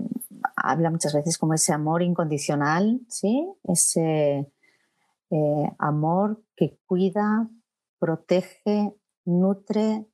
habla 0.54 0.90
muchas 0.90 1.14
veces 1.14 1.38
como 1.38 1.54
ese 1.54 1.72
amor 1.72 2.02
incondicional, 2.02 3.00
¿sí? 3.08 3.50
Ese 3.64 4.52
eh, 5.30 5.72
amor 5.78 6.44
que 6.54 6.78
cuida, 6.84 7.48
protege, 7.98 8.94
nutre 9.24 10.04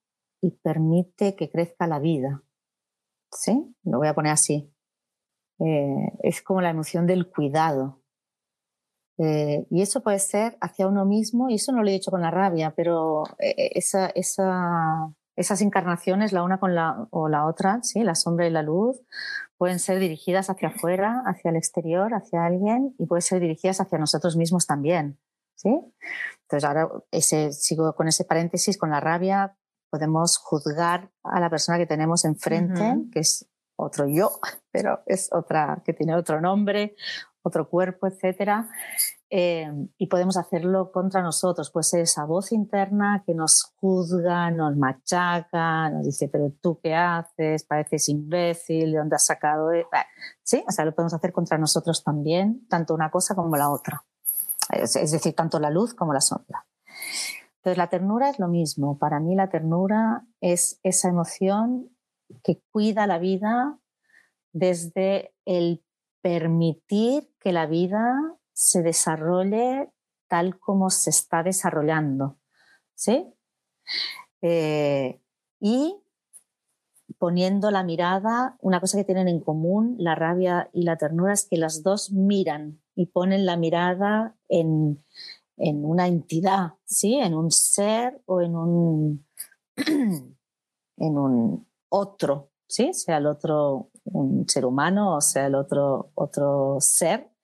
y 0.40 0.52
permite 0.52 1.35
que 1.35 1.50
crezca 1.50 1.88
la 1.88 1.98
vida, 1.98 2.44
¿sí? 3.32 3.74
Lo 3.82 3.98
voy 3.98 4.06
a 4.06 4.14
poner 4.14 4.30
así. 4.30 4.72
Eh, 5.59 6.12
es 6.22 6.42
como 6.42 6.61
la 6.61 6.70
emoción 6.70 7.09
del 7.09 7.28
cuidado. 7.28 8.04
Eh, 9.18 9.66
y 9.68 9.82
eso 9.82 10.00
puede 10.00 10.20
ser 10.20 10.56
hacia 10.61 10.87
uno 10.87 11.06
mismo, 11.06 11.50
y 11.50 11.56
eso 11.56 11.72
no 11.72 11.82
lo 11.82 11.88
he 11.88 11.94
dicho 11.94 12.12
con 12.12 12.22
la 12.22 12.30
rabia, 12.30 12.72
pero 12.76 13.24
esa, 13.40 14.06
esa 14.11 15.12
esas 15.37 15.61
encarnaciones, 15.61 16.33
la 16.33 16.42
una 16.42 16.59
con 16.59 16.75
la, 16.75 17.07
o 17.11 17.29
la 17.29 17.46
otra, 17.46 17.81
¿sí? 17.83 18.03
la 18.03 18.14
sombra 18.14 18.46
y 18.46 18.51
la 18.51 18.62
luz, 18.62 19.01
pueden 19.59 19.79
ser 19.79 19.99
dirigidas 19.99 20.51
hacia 20.51 20.68
afuera, 20.68 21.22
hacia 21.27 21.51
el 21.51 21.57
exterior, 21.57 22.14
hacia 22.14 22.44
alguien, 22.44 22.94
y 22.99 23.07
pueden 23.07 23.22
ser 23.22 23.40
dirigidas 23.40 23.81
hacia 23.81 23.99
nosotros 23.99 24.37
mismos 24.37 24.66
también. 24.66 25.18
¿sí? 25.55 25.68
Entonces, 26.42 26.64
ahora 26.64 26.90
ese, 27.11 27.53
sigo 27.53 27.94
con 27.94 28.09
ese 28.09 28.25
paréntesis, 28.25 28.79
con 28.79 28.90
la 28.90 29.01
rabia, 29.01 29.57
podemos 29.90 30.38
juzgar 30.38 31.11
a 31.22 31.40
la 31.40 31.51
persona 31.51 31.79
que 31.79 31.87
tenemos 31.87 32.25
enfrente, 32.25 32.96
que 33.12 33.20
es 33.20 33.49
otro 33.77 34.07
yo, 34.09 34.40
pero 34.70 35.03
es 35.07 35.31
otra, 35.33 35.83
que 35.85 35.92
tiene 35.92 36.14
otro 36.14 36.40
nombre, 36.40 36.96
otro 37.42 37.68
cuerpo, 37.68 38.07
etcétera. 38.07 38.68
Eh, 39.29 39.69
y 39.99 40.07
podemos 40.07 40.37
hacerlo 40.37 40.93
contra 40.93 41.21
nosotros, 41.21 41.71
pues 41.73 41.93
esa 41.95 42.25
voz 42.25 42.53
interna 42.53 43.25
que 43.27 43.35
nos 43.35 43.75
juzga, 43.77 44.53
nos 44.53 44.77
machaca, 44.77 45.91
nos 45.91 46.07
dice, 46.07 46.29
pero 46.29 46.53
tú 46.61 46.79
qué 46.81 46.95
haces, 46.95 47.65
pareces 47.65 48.09
imbécil, 48.09 48.93
¿de 48.93 48.99
dónde 48.99 49.17
has 49.17 49.27
sacado? 49.27 49.73
E-?". 49.73 49.87
Sí, 50.43 50.65
o 50.69 50.71
sea, 50.71 50.85
lo 50.85 50.95
podemos 50.95 51.15
hacer 51.15 51.33
contra 51.33 51.59
nosotros 51.59 52.05
también, 52.05 52.67
tanto 52.69 52.95
una 52.95 53.11
cosa 53.11 53.35
como 53.35 53.57
la 53.57 53.71
otra. 53.71 54.05
Es, 54.71 54.95
es 54.95 55.11
decir, 55.11 55.35
tanto 55.35 55.59
la 55.59 55.71
luz 55.71 55.95
como 55.95 56.12
la 56.12 56.21
sombra. 56.21 56.66
Entonces, 57.57 57.79
la 57.79 57.89
ternura 57.89 58.31
es 58.31 58.39
lo 58.39 58.47
mismo. 58.47 58.97
Para 58.97 59.18
mí 59.18 59.35
la 59.35 59.49
ternura 59.49 60.24
es 60.41 60.79
esa 60.85 61.09
emoción 61.09 61.91
que 62.45 62.62
cuida 62.70 63.09
la 63.09 63.18
vida 63.18 63.79
desde 64.53 65.35
el 65.45 65.85
permitir 66.22 67.29
que 67.41 67.53
la 67.53 67.66
vida 67.66 68.37
se 68.57 68.82
desarrolle 68.82 69.90
tal 70.28 70.59
como 70.59 70.88
se 70.88 71.11
está 71.11 71.42
desarrollando. 71.42 72.38
¿sí? 72.94 73.26
Eh, 74.40 75.20
y 75.61 75.94
poniendo 77.18 77.70
la 77.70 77.84
mirada, 77.84 78.57
una 78.61 78.80
cosa 78.80 78.96
que 78.96 79.04
tienen 79.04 79.28
en 79.28 79.40
común 79.40 79.96
la 79.98 80.14
rabia 80.14 80.70
y 80.72 80.84
la 80.84 80.96
ternura 80.96 81.34
es 81.34 81.46
que 81.46 81.59
las 81.59 81.82
dos 81.82 82.11
miran 82.12 82.80
y 82.94 83.07
ponen 83.07 83.44
la 83.44 83.59
mirada 83.59 84.34
en, 84.48 85.04
una 85.59 86.07
entidad, 86.07 86.74
¿sí? 86.84 87.14
en 87.14 87.34
un 87.34 87.50
ser 87.50 88.22
o 88.24 88.40
en 88.40 88.57
un, 88.57 89.26
en 89.76 91.18
un 91.18 91.66
otro, 91.90 92.50
¿sí? 92.66 92.94
sea 92.94 93.18
el 93.18 93.26
otro 93.26 93.90
un 94.04 94.48
ser 94.48 94.64
humano 94.64 95.16
o 95.16 95.20
sea 95.20 95.46
el 95.46 95.57
otro, 95.57 96.11
otro 96.14 96.76
ser 96.80 97.36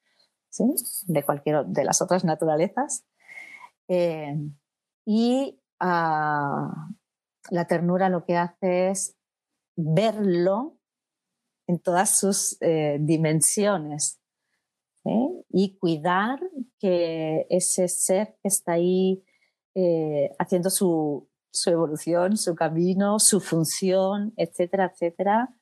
de 1.07 1.23
cualquier 1.25 1.65
de 1.67 1.85
las 1.85 2.03
otras 2.03 2.25
naturalezas. 2.25 3.05
Eh, 3.89 4.37
y 5.05 5.61
ah, 5.81 6.89
la 7.51 7.67
ternura 7.67 8.09
lo 8.09 8.25
que 8.25 8.37
hace 8.37 8.91
es 8.91 9.17
verlo 9.77 10.79
en 11.67 11.79
todas 11.79 12.19
sus 12.19 12.57
eh, 12.61 12.99
dimensiones 13.01 14.19
y 15.49 15.77
cuidar 15.79 16.39
que 16.79 17.45
ese 17.51 17.89
ser 17.89 18.37
que 18.41 18.49
está 18.49 18.73
ahí 18.73 19.25
eh, 19.75 20.31
haciendo 20.39 20.71
su, 20.71 21.29
su 21.51 21.71
evolución, 21.71 22.37
su 22.37 22.55
camino, 22.55 23.19
su 23.19 23.41
función, 23.41 24.33
etcétera, 24.37 24.93
etcétera, 24.93 25.57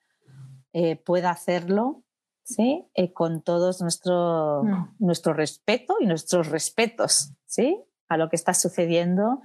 pueda 1.05 1.31
hacerlo 1.31 2.05
¿sí? 2.51 2.85
Eh, 2.95 3.13
con 3.13 3.43
todos 3.43 3.81
nuestro, 3.81 4.65
mm. 4.65 4.97
nuestro 4.99 5.33
respeto 5.33 5.97
y 6.01 6.07
nuestros 6.07 6.49
respetos 6.49 7.33
¿sí? 7.47 7.81
a 8.09 8.17
lo 8.17 8.29
que 8.29 8.37
está 8.37 8.55
sucediendo. 8.55 9.41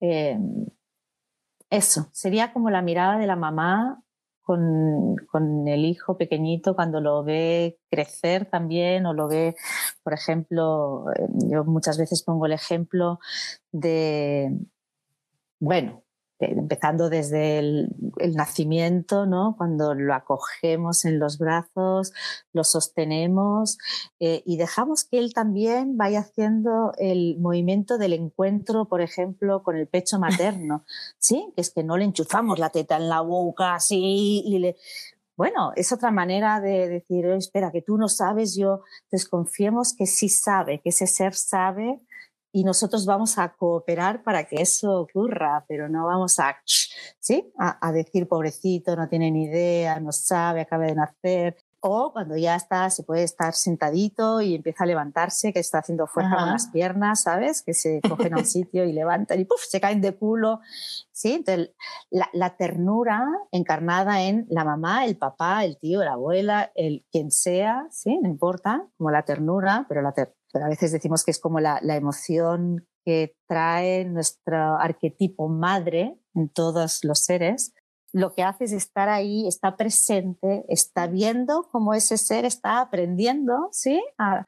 Eh, 0.00 0.38
eso, 1.70 2.08
sería 2.12 2.52
como 2.52 2.70
la 2.70 2.82
mirada 2.82 3.18
de 3.18 3.26
la 3.26 3.36
mamá 3.36 4.02
con, 4.42 5.16
con, 5.30 5.68
el 5.68 5.84
hijo 5.84 6.18
pequeñito 6.18 6.74
cuando 6.74 7.00
lo 7.00 7.22
ve 7.22 7.78
crecer 7.88 8.46
también 8.46 9.06
o 9.06 9.14
lo 9.14 9.28
ve, 9.28 9.54
por 10.02 10.12
ejemplo, 10.12 11.06
yo 11.48 11.64
muchas 11.64 11.96
veces 11.96 12.22
pongo 12.22 12.46
el 12.46 12.52
ejemplo 12.52 13.20
de, 13.70 14.58
bueno, 15.60 16.02
empezando 16.40 17.10
desde 17.10 17.58
el, 17.58 17.88
nacimiento, 18.34 19.26
¿no? 19.26 19.54
cuando 19.56 19.94
lo 19.94 20.14
acogemos 20.14 21.04
en 21.04 21.18
los 21.18 21.38
brazos, 21.38 22.12
lo 22.52 22.64
sostenemos 22.64 23.78
eh, 24.18 24.42
y 24.46 24.56
dejamos 24.56 25.04
que 25.04 25.18
él 25.18 25.34
también 25.34 25.96
vaya 25.96 26.20
haciendo 26.20 26.92
el 26.98 27.38
movimiento 27.38 27.98
del 27.98 28.14
encuentro, 28.14 28.86
por 28.86 29.00
ejemplo, 29.00 29.62
con 29.62 29.76
el 29.76 29.86
pecho 29.86 30.18
materno, 30.18 30.84
¿sí? 31.18 31.52
es 31.56 31.70
que 31.70 31.84
no 31.84 31.96
le 31.96 32.04
enchufamos 32.04 32.58
la 32.58 32.70
teta 32.70 32.96
en 32.96 33.08
la 33.08 33.20
boca 33.20 33.74
así 33.74 34.42
y 34.44 34.58
le... 34.58 34.76
Bueno, 35.36 35.72
es 35.74 35.90
otra 35.90 36.10
manera 36.10 36.60
de 36.60 36.86
decir, 36.86 37.24
espera, 37.24 37.72
que 37.72 37.80
tú 37.80 37.96
no 37.96 38.08
sabes, 38.08 38.54
yo 38.54 38.82
desconfiemos 39.10 39.94
que 39.94 40.04
sí 40.04 40.28
sabe, 40.28 40.80
que 40.80 40.90
ese 40.90 41.06
ser 41.06 41.34
sabe 41.34 41.98
y 42.52 42.64
nosotros 42.64 43.06
vamos 43.06 43.38
a 43.38 43.50
cooperar 43.50 44.22
para 44.22 44.44
que 44.44 44.56
eso 44.60 45.00
ocurra, 45.00 45.64
pero 45.68 45.88
no 45.88 46.06
vamos 46.06 46.38
a, 46.38 46.56
¿sí? 47.18 47.52
a, 47.58 47.92
decir, 47.92 48.28
pobrecito, 48.28 48.96
no 48.96 49.08
tiene 49.08 49.30
ni 49.30 49.44
idea, 49.44 50.00
no 50.00 50.12
sabe, 50.12 50.62
acaba 50.62 50.86
de 50.86 50.94
nacer. 50.94 51.56
O 51.82 52.12
cuando 52.12 52.36
ya 52.36 52.56
está, 52.56 52.90
se 52.90 53.04
puede 53.04 53.22
estar 53.22 53.54
sentadito 53.54 54.42
y 54.42 54.54
empieza 54.54 54.84
a 54.84 54.86
levantarse, 54.86 55.50
que 55.50 55.60
está 55.60 55.78
haciendo 55.78 56.06
fuerza 56.06 56.36
con 56.36 56.50
las 56.50 56.66
piernas, 56.66 57.22
¿sabes? 57.22 57.62
Que 57.62 57.72
se 57.72 58.02
cogen 58.06 58.34
a 58.34 58.38
un 58.38 58.44
sitio 58.44 58.84
y 58.84 58.92
levantan 58.92 59.40
y 59.40 59.46
¡puf! 59.46 59.62
se 59.66 59.80
caen 59.80 60.02
de 60.02 60.14
culo. 60.14 60.60
¿Sí? 61.10 61.32
Entonces, 61.32 61.70
la, 62.10 62.28
la, 62.34 62.56
ternura 62.56 63.26
encarnada 63.50 64.22
en 64.22 64.46
la 64.50 64.64
mamá, 64.64 65.06
el 65.06 65.16
papá, 65.16 65.64
el 65.64 65.78
tío, 65.78 66.04
la 66.04 66.12
abuela, 66.12 66.70
el 66.74 67.06
quien 67.10 67.30
sea, 67.30 67.86
¿sí? 67.90 68.18
No 68.18 68.28
importa, 68.28 68.86
como 68.98 69.10
la 69.10 69.22
ternura, 69.22 69.86
pero 69.88 70.02
la, 70.02 70.12
ter 70.12 70.34
pero 70.52 70.66
a 70.66 70.68
veces 70.68 70.92
decimos 70.92 71.24
que 71.24 71.30
es 71.30 71.38
como 71.38 71.60
la, 71.60 71.80
emoción 71.82 72.86
que 73.04 73.36
trae 73.48 74.04
nuestro 74.04 74.76
arquetipo 74.76 75.48
madre 75.48 76.18
en 76.34 76.48
todos 76.48 77.04
los 77.04 77.20
seres, 77.20 77.72
lo 78.12 78.32
que 78.32 78.42
hace 78.42 78.64
es 78.64 78.72
estar 78.72 79.08
ahí, 79.08 79.46
está 79.46 79.76
presente, 79.76 80.64
está 80.68 81.06
viendo 81.06 81.68
cómo 81.70 81.94
ese 81.94 82.18
ser 82.18 82.44
está 82.44 82.80
aprendiendo, 82.80 83.68
¿sí? 83.70 84.02
A, 84.18 84.46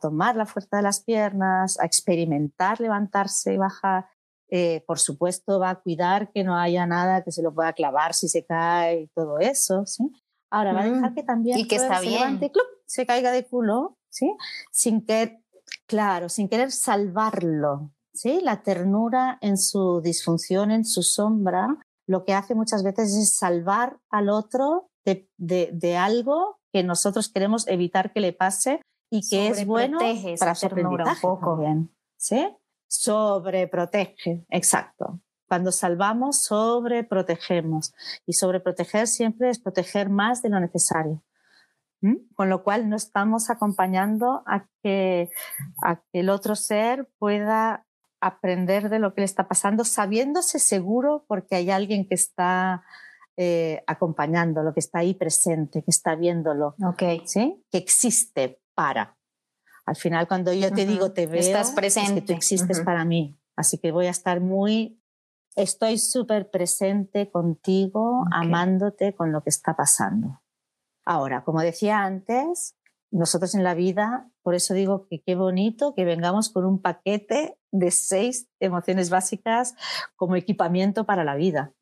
tomar 0.00 0.36
la 0.36 0.46
fuerza 0.46 0.76
de 0.76 0.82
las 0.82 1.00
piernas, 1.00 1.78
a 1.80 1.86
experimentar 1.86 2.80
levantarse 2.80 3.54
y 3.54 3.58
bajar. 3.58 4.06
Eh, 4.48 4.82
por 4.86 4.98
supuesto, 4.98 5.60
va 5.60 5.70
a 5.70 5.80
cuidar 5.80 6.30
que 6.32 6.42
no 6.42 6.56
haya 6.56 6.86
nada 6.86 7.22
que 7.22 7.32
se 7.32 7.42
lo 7.42 7.54
pueda 7.54 7.72
clavar 7.72 8.14
si 8.14 8.28
se 8.28 8.44
cae 8.44 9.02
y 9.02 9.06
todo 9.08 9.38
eso, 9.38 9.86
¿sí? 9.86 10.10
Ahora 10.50 10.72
va 10.72 10.82
a 10.82 10.90
dejar 10.90 11.12
mm. 11.12 11.14
que 11.14 11.22
también 11.22 11.58
y 11.58 11.68
que 11.68 11.76
está 11.76 12.00
bien. 12.00 12.40
se 12.86 13.06
caiga 13.06 13.30
de 13.30 13.46
culo 13.46 13.99
¿sí? 14.10 14.36
Sin 14.70 15.04
que, 15.04 15.42
claro, 15.86 16.28
sin 16.28 16.48
querer 16.48 16.72
salvarlo, 16.72 17.92
¿sí? 18.12 18.40
La 18.42 18.62
ternura 18.62 19.38
en 19.40 19.56
su 19.56 20.00
disfunción, 20.02 20.70
en 20.70 20.84
su 20.84 21.02
sombra, 21.02 21.78
lo 22.06 22.24
que 22.24 22.34
hace 22.34 22.54
muchas 22.54 22.82
veces 22.82 23.14
es 23.14 23.36
salvar 23.36 23.98
al 24.10 24.28
otro 24.28 24.90
de, 25.04 25.96
algo 25.96 26.58
que 26.72 26.82
nosotros 26.82 27.28
queremos 27.28 27.66
evitar 27.68 28.12
que 28.12 28.20
le 28.20 28.32
pase 28.32 28.80
y 29.10 29.28
que 29.28 29.48
es 29.48 29.66
bueno 29.66 29.98
para 30.38 30.54
ternura 30.54 31.04
un 31.04 31.20
poco. 31.20 31.56
Bien, 31.56 31.90
¿sí? 32.16 32.48
Sobreprotege, 32.88 34.44
exacto. 34.50 35.20
Cuando 35.48 35.72
salvamos, 35.72 36.42
sobreprotegemos. 36.42 37.92
Y 38.26 38.34
sobreproteger 38.34 39.08
siempre 39.08 39.50
es 39.50 39.58
proteger 39.58 40.08
más 40.08 40.42
de 40.42 40.48
lo 40.48 40.60
necesario. 40.60 41.24
Con 42.34 42.48
lo 42.48 42.62
cual 42.64 42.88
no 42.88 42.96
estamos 42.96 43.50
acompañando 43.50 44.42
a 44.46 44.66
que, 44.82 45.28
el 46.12 46.30
otro 46.30 46.56
ser 46.56 47.08
pueda 47.18 47.86
aprender 48.20 48.88
de 48.88 48.98
lo 48.98 49.14
que 49.14 49.20
le 49.20 49.26
está 49.26 49.48
pasando, 49.48 49.84
sabiéndose 49.84 50.58
seguro 50.58 51.24
porque 51.28 51.56
hay 51.56 51.70
alguien 51.70 52.06
que 52.06 52.14
está 52.14 52.82
eh, 53.36 53.82
acompañándolo, 53.86 54.74
que 54.74 54.80
está 54.80 55.00
ahí 55.00 55.14
presente, 55.14 55.82
que 55.82 55.90
está 55.90 56.14
viéndolo, 56.14 56.74
okay. 56.82 57.22
¿sí? 57.26 57.62
que 57.70 57.78
existe 57.78 58.60
para. 58.74 59.16
Al 59.86 59.96
final, 59.96 60.28
cuando 60.28 60.52
yo 60.52 60.72
te 60.72 60.86
digo 60.86 61.12
te 61.12 61.26
veo, 61.26 61.40
Estás 61.40 61.72
presente. 61.72 62.10
es 62.10 62.14
que 62.14 62.26
tú 62.26 62.32
existes 62.32 62.80
para 62.80 63.04
mí. 63.04 63.38
Así 63.56 63.78
que 63.78 63.92
voy 63.92 64.06
a 64.06 64.10
estar 64.10 64.40
muy, 64.40 65.02
estoy 65.56 65.98
súper 65.98 66.50
presente 66.50 67.30
contigo, 67.30 68.24
amándote 68.32 69.14
con 69.14 69.32
lo 69.32 69.42
que 69.42 69.50
está 69.50 69.74
pasando. 69.74 70.39
Ahora, 71.10 71.42
como 71.42 71.60
decía 71.60 72.04
antes, 72.04 72.76
nosotros 73.10 73.56
en 73.56 73.64
la 73.64 73.74
vida, 73.74 74.30
por 74.42 74.54
eso 74.54 74.74
digo 74.74 75.08
que 75.08 75.20
qué 75.20 75.34
bonito 75.34 75.92
que 75.92 76.04
vengamos 76.04 76.50
con 76.50 76.64
un 76.64 76.80
paquete 76.80 77.58
de 77.72 77.90
seis 77.90 78.48
emociones 78.60 79.10
básicas 79.10 79.74
como 80.14 80.36
equipamiento 80.36 81.06
para 81.06 81.24
la 81.24 81.34
vida. 81.34 81.74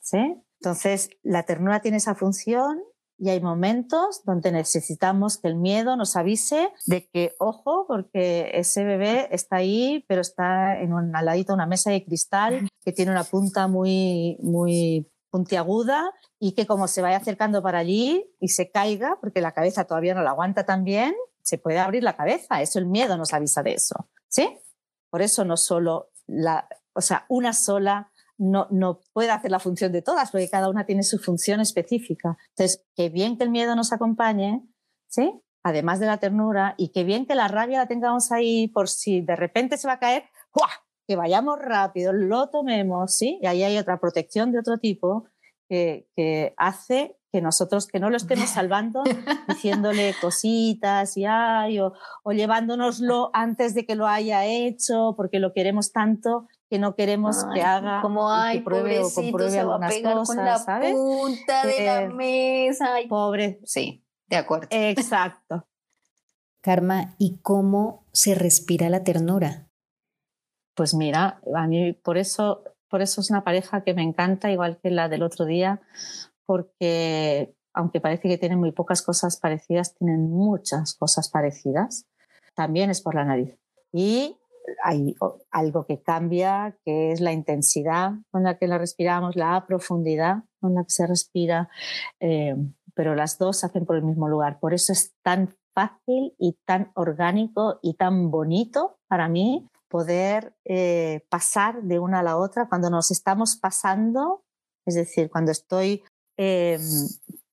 ¿sí? 0.00 0.40
Entonces, 0.60 1.10
la 1.24 1.42
ternura 1.42 1.80
tiene 1.80 1.96
esa 1.96 2.14
función 2.14 2.80
y 3.18 3.30
hay 3.30 3.40
momentos 3.40 4.22
donde 4.24 4.52
necesitamos 4.52 5.38
que 5.38 5.48
el 5.48 5.56
miedo 5.56 5.96
nos 5.96 6.14
avise 6.14 6.70
de 6.86 7.08
que, 7.08 7.34
ojo, 7.40 7.84
porque 7.88 8.52
ese 8.54 8.84
bebé 8.84 9.26
está 9.32 9.56
ahí, 9.56 10.04
pero 10.06 10.20
está 10.20 10.80
en 10.80 10.92
un, 10.92 11.16
al 11.16 11.44
de 11.44 11.52
una 11.52 11.66
mesa 11.66 11.90
de 11.90 12.04
cristal 12.04 12.68
que 12.84 12.92
tiene 12.92 13.10
una 13.10 13.24
punta 13.24 13.66
muy, 13.66 14.38
muy 14.40 15.10
puntiaguda 15.30 16.12
y 16.38 16.52
que 16.52 16.66
como 16.66 16.88
se 16.88 17.02
vaya 17.02 17.18
acercando 17.18 17.62
para 17.62 17.78
allí 17.78 18.30
y 18.40 18.48
se 18.48 18.70
caiga, 18.70 19.18
porque 19.20 19.40
la 19.40 19.52
cabeza 19.52 19.84
todavía 19.84 20.14
no 20.14 20.22
la 20.22 20.30
aguanta 20.30 20.64
tan 20.64 20.84
bien, 20.84 21.14
se 21.42 21.58
puede 21.58 21.78
abrir 21.78 22.02
la 22.02 22.16
cabeza. 22.16 22.60
Eso 22.60 22.78
el 22.78 22.86
miedo 22.86 23.16
nos 23.16 23.32
avisa 23.32 23.62
de 23.62 23.74
eso. 23.74 24.08
¿Sí? 24.28 24.58
Por 25.10 25.22
eso 25.22 25.44
no 25.44 25.56
solo 25.56 26.10
la, 26.26 26.68
o 26.92 27.00
sea, 27.00 27.24
una 27.28 27.52
sola 27.52 28.10
no, 28.36 28.68
no 28.70 29.00
puede 29.12 29.30
hacer 29.30 29.50
la 29.50 29.58
función 29.58 29.92
de 29.92 30.02
todas, 30.02 30.30
porque 30.30 30.48
cada 30.48 30.68
una 30.68 30.86
tiene 30.86 31.02
su 31.02 31.18
función 31.18 31.60
específica. 31.60 32.36
Entonces, 32.50 32.84
qué 32.94 33.08
bien 33.08 33.36
que 33.36 33.44
el 33.44 33.50
miedo 33.50 33.74
nos 33.74 33.92
acompañe, 33.92 34.62
¿sí? 35.08 35.40
Además 35.64 35.98
de 35.98 36.06
la 36.06 36.18
ternura, 36.18 36.74
y 36.78 36.90
qué 36.90 37.02
bien 37.02 37.26
que 37.26 37.34
la 37.34 37.48
rabia 37.48 37.78
la 37.78 37.88
tengamos 37.88 38.30
ahí 38.30 38.68
por 38.68 38.88
si 38.88 39.20
de 39.22 39.34
repente 39.34 39.76
se 39.76 39.88
va 39.88 39.94
a 39.94 39.98
caer, 39.98 40.24
¡juah! 40.50 40.70
Que 41.08 41.16
vayamos 41.16 41.58
rápido, 41.58 42.12
lo 42.12 42.50
tomemos, 42.50 43.16
¿sí? 43.16 43.38
Y 43.40 43.46
ahí 43.46 43.62
hay 43.62 43.78
otra 43.78 43.98
protección 43.98 44.52
de 44.52 44.58
otro 44.58 44.76
tipo 44.76 45.24
que, 45.66 46.06
que 46.14 46.52
hace 46.58 47.16
que 47.32 47.40
nosotros 47.40 47.86
que 47.86 47.98
no 47.98 48.10
lo 48.10 48.16
estemos 48.16 48.48
salvando 48.50 49.02
diciéndole 49.48 50.14
cositas 50.20 51.16
y 51.16 51.24
ay, 51.26 51.78
o, 51.80 51.94
o, 52.22 52.32
llevándonoslo 52.32 53.30
antes 53.32 53.74
de 53.74 53.84
que 53.84 53.96
lo 53.96 54.06
haya 54.06 54.44
hecho 54.46 55.14
porque 55.16 55.38
lo 55.38 55.52
queremos 55.52 55.92
tanto 55.92 56.46
que 56.70 56.78
no 56.78 56.94
queremos 56.94 57.44
que 57.54 57.62
haga 57.62 58.02
como 58.02 58.30
ay, 58.30 58.58
que 58.58 58.64
pruebe 58.64 59.00
o 59.00 59.10
compruebe 59.10 59.58
algunas 59.58 59.94
cosas, 59.94 60.26
con 60.26 60.36
la 60.44 60.58
¿sabes? 60.58 60.92
punta 60.92 61.66
de 61.66 61.84
la 61.84 62.02
eh, 62.02 62.08
mesa. 62.08 62.88
Pobre, 63.08 63.60
sí, 63.64 64.04
de 64.26 64.36
acuerdo. 64.36 64.68
Exacto. 64.70 65.66
Karma, 66.60 67.14
¿y 67.16 67.38
cómo 67.40 68.04
se 68.12 68.34
respira 68.34 68.90
la 68.90 69.04
ternura? 69.04 69.67
Pues 70.78 70.94
mira, 70.94 71.40
a 71.56 71.66
mí 71.66 71.92
por 71.92 72.18
eso, 72.18 72.62
por 72.88 73.02
eso 73.02 73.20
es 73.20 73.30
una 73.30 73.42
pareja 73.42 73.82
que 73.82 73.94
me 73.94 74.04
encanta, 74.04 74.52
igual 74.52 74.78
que 74.80 74.92
la 74.92 75.08
del 75.08 75.24
otro 75.24 75.44
día, 75.44 75.80
porque 76.46 77.52
aunque 77.74 78.00
parece 78.00 78.28
que 78.28 78.38
tienen 78.38 78.60
muy 78.60 78.70
pocas 78.70 79.02
cosas 79.02 79.40
parecidas, 79.40 79.96
tienen 79.96 80.30
muchas 80.30 80.94
cosas 80.94 81.30
parecidas. 81.30 82.06
También 82.54 82.90
es 82.90 83.00
por 83.00 83.16
la 83.16 83.24
nariz. 83.24 83.58
Y 83.92 84.36
hay 84.84 85.16
algo 85.50 85.84
que 85.84 86.00
cambia, 86.00 86.78
que 86.84 87.10
es 87.10 87.20
la 87.20 87.32
intensidad 87.32 88.12
con 88.30 88.44
la 88.44 88.56
que 88.56 88.68
la 88.68 88.78
respiramos, 88.78 89.34
la 89.34 89.66
profundidad 89.66 90.44
con 90.60 90.76
la 90.76 90.84
que 90.84 90.90
se 90.90 91.08
respira, 91.08 91.70
eh, 92.20 92.54
pero 92.94 93.16
las 93.16 93.36
dos 93.36 93.58
se 93.58 93.66
hacen 93.66 93.84
por 93.84 93.96
el 93.96 94.04
mismo 94.04 94.28
lugar. 94.28 94.60
Por 94.60 94.74
eso 94.74 94.92
es 94.92 95.12
tan 95.24 95.56
fácil 95.74 96.36
y 96.38 96.56
tan 96.64 96.92
orgánico 96.94 97.80
y 97.82 97.94
tan 97.94 98.30
bonito 98.30 99.00
para 99.08 99.28
mí 99.28 99.68
poder 99.88 100.54
eh, 100.64 101.26
pasar 101.30 101.82
de 101.82 101.98
una 101.98 102.20
a 102.20 102.22
la 102.22 102.36
otra 102.36 102.68
cuando 102.68 102.90
nos 102.90 103.10
estamos 103.10 103.56
pasando, 103.56 104.44
es 104.86 104.94
decir, 104.94 105.30
cuando 105.30 105.52
estoy 105.52 106.04
em, 106.36 106.80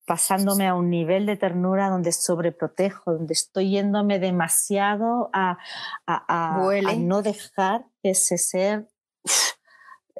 pasándome 0.06 0.68
a 0.68 0.76
un 0.76 0.90
nivel 0.90 1.26
de 1.26 1.38
ternura 1.38 1.90
donde 1.90 2.12
sobreprotejo, 2.12 3.14
donde 3.14 3.34
estoy 3.34 3.72
yéndome 3.72 4.20
demasiado 4.20 5.30
a, 5.34 5.58
a, 6.06 6.96
no 6.98 7.22
dejar 7.22 7.86
que 8.02 8.12
ese 8.12 8.38
ser 8.38 8.88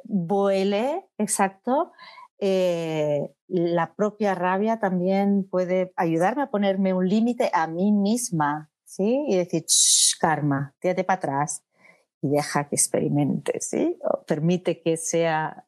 vuele, 0.04 1.06
exacto, 1.18 1.92
eh, 2.38 3.32
la 3.48 3.94
propia 3.94 4.34
rabia 4.34 4.78
también 4.78 5.48
puede 5.48 5.92
ayudarme 5.96 6.42
a 6.42 6.50
ponerme 6.50 6.92
un 6.92 7.08
límite 7.08 7.50
a 7.52 7.66
mí 7.66 7.92
misma, 7.92 8.70
¿sí? 8.84 9.24
Y 9.28 9.36
decir, 9.36 9.64
karma, 10.20 10.74
tírate 10.80 11.04
para 11.04 11.18
atrás 11.18 11.65
y 12.22 12.28
deja 12.28 12.68
que 12.68 12.76
experimente, 12.76 13.60
¿sí? 13.60 13.98
O 14.10 14.24
permite 14.24 14.82
que 14.82 14.96
sea, 14.96 15.66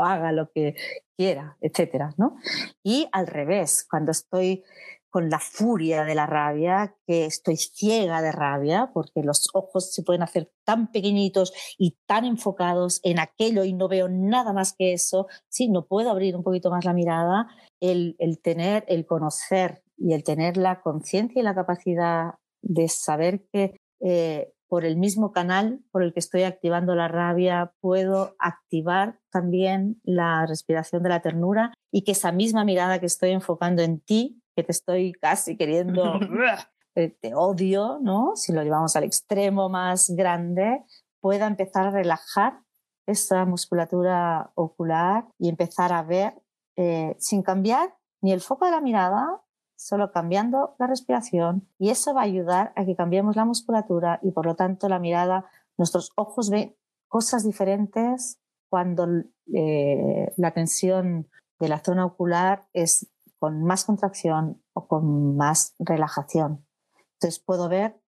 haga 0.00 0.32
lo 0.32 0.50
que 0.52 0.74
quiera, 1.16 1.56
etcétera, 1.60 2.14
¿no? 2.16 2.36
Y 2.82 3.08
al 3.12 3.26
revés, 3.26 3.86
cuando 3.88 4.12
estoy 4.12 4.64
con 5.10 5.28
la 5.28 5.40
furia 5.40 6.04
de 6.04 6.14
la 6.14 6.26
rabia, 6.26 6.94
que 7.06 7.26
estoy 7.26 7.56
ciega 7.56 8.22
de 8.22 8.30
rabia, 8.30 8.90
porque 8.94 9.22
los 9.22 9.48
ojos 9.54 9.92
se 9.92 10.02
pueden 10.04 10.22
hacer 10.22 10.52
tan 10.64 10.92
pequeñitos 10.92 11.52
y 11.76 11.98
tan 12.06 12.24
enfocados 12.24 13.00
en 13.02 13.18
aquello 13.18 13.64
y 13.64 13.72
no 13.72 13.88
veo 13.88 14.08
nada 14.08 14.52
más 14.52 14.72
que 14.72 14.92
eso, 14.92 15.26
sí, 15.48 15.68
no 15.68 15.86
puedo 15.86 16.10
abrir 16.10 16.36
un 16.36 16.44
poquito 16.44 16.70
más 16.70 16.84
la 16.84 16.92
mirada, 16.92 17.48
el, 17.80 18.16
tener, 18.42 18.84
el 18.86 19.04
conocer 19.04 19.82
y 19.98 20.14
el 20.14 20.22
tener 20.22 20.56
la 20.56 20.80
conciencia 20.80 21.40
y 21.40 21.44
la 21.44 21.54
capacidad 21.54 22.34
de 22.62 22.88
saber 22.88 23.44
que 23.52 23.76
eh, 24.00 24.52
por 24.70 24.84
el 24.84 24.96
mismo 24.96 25.32
canal 25.32 25.80
por 25.90 26.04
el 26.04 26.12
que 26.12 26.20
estoy 26.20 26.44
activando 26.44 26.94
la 26.94 27.08
rabia, 27.08 27.72
puedo 27.80 28.36
activar 28.38 29.18
también 29.30 30.00
la 30.04 30.46
respiración 30.46 31.02
de 31.02 31.08
la 31.08 31.20
ternura 31.20 31.74
y 31.92 32.02
que 32.04 32.12
esa 32.12 32.30
misma 32.30 32.64
mirada 32.64 33.00
que 33.00 33.06
estoy 33.06 33.30
enfocando 33.30 33.82
en 33.82 34.00
ti 34.00 34.40
que 34.54 34.62
te 34.62 34.70
estoy 34.70 35.12
casi 35.12 35.56
queriendo, 35.56 36.14
eh, 36.94 37.16
te 37.20 37.34
odio, 37.34 37.98
¿no? 38.00 38.36
Si 38.36 38.52
lo 38.52 38.62
llevamos 38.62 38.94
al 38.94 39.04
extremo 39.04 39.68
más 39.68 40.10
grande, 40.10 40.84
pueda 41.20 41.48
empezar 41.48 41.88
a 41.88 41.90
relajar 41.90 42.60
esa 43.06 43.44
musculatura 43.46 44.52
ocular 44.54 45.26
y 45.36 45.48
empezar 45.48 45.92
a 45.92 46.04
ver 46.04 46.34
eh, 46.76 47.16
sin 47.18 47.42
cambiar 47.42 47.96
ni 48.22 48.32
el 48.32 48.40
foco 48.40 48.66
de 48.66 48.70
la 48.70 48.80
mirada, 48.80 49.42
solo 49.80 50.12
cambiando 50.12 50.76
la 50.78 50.86
respiración. 50.86 51.66
Y 51.78 51.88
eso 51.88 52.12
va 52.12 52.20
a 52.20 52.24
ayudar 52.24 52.72
a 52.76 52.84
que 52.84 52.94
cambiemos 52.94 53.34
la 53.34 53.46
musculatura 53.46 54.20
y 54.22 54.30
por 54.30 54.44
lo 54.44 54.54
tanto 54.54 54.88
la 54.88 54.98
mirada, 54.98 55.46
nuestros 55.78 56.12
ojos 56.16 56.50
ven 56.50 56.76
cosas 57.08 57.44
diferentes 57.44 58.38
cuando 58.68 59.08
eh, 59.54 60.32
la 60.36 60.50
tensión 60.52 61.28
de 61.58 61.68
la 61.68 61.82
zona 61.82 62.04
ocular 62.04 62.68
es 62.74 63.10
con 63.38 63.64
más 63.64 63.84
contracción 63.84 64.62
o 64.74 64.86
con 64.86 65.36
más 65.36 65.74
relajación. 65.78 66.66
Entonces 67.14 67.40
puedo 67.40 67.70
ver 67.70 67.98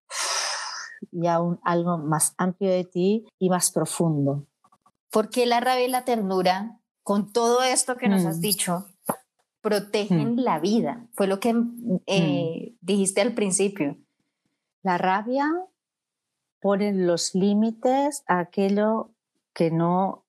ya 1.10 1.40
un, 1.40 1.58
algo 1.64 1.96
más 1.96 2.34
amplio 2.36 2.70
de 2.70 2.84
ti 2.84 3.26
y 3.38 3.48
más 3.48 3.70
profundo. 3.70 4.46
¿Por 5.10 5.30
qué 5.30 5.46
la 5.46 5.60
rabia 5.60 5.86
y 5.86 5.90
la 5.90 6.04
ternura, 6.04 6.80
con 7.02 7.32
todo 7.32 7.62
esto 7.62 7.96
que 7.96 8.08
nos 8.08 8.26
has 8.26 8.38
mm. 8.38 8.40
dicho, 8.40 8.86
protegen 9.62 10.34
mm. 10.34 10.38
la 10.40 10.58
vida? 10.58 11.06
Fue 11.12 11.26
lo 11.26 11.40
que 11.40 11.54
eh, 12.06 12.72
mm. 12.72 12.76
dijiste 12.80 13.22
al 13.22 13.32
principio. 13.32 13.96
La 14.82 14.98
rabia 14.98 15.46
pone 16.60 16.92
los 16.92 17.34
límites 17.34 18.24
a 18.26 18.40
aquello 18.40 19.10
que 19.54 19.70
no 19.70 20.24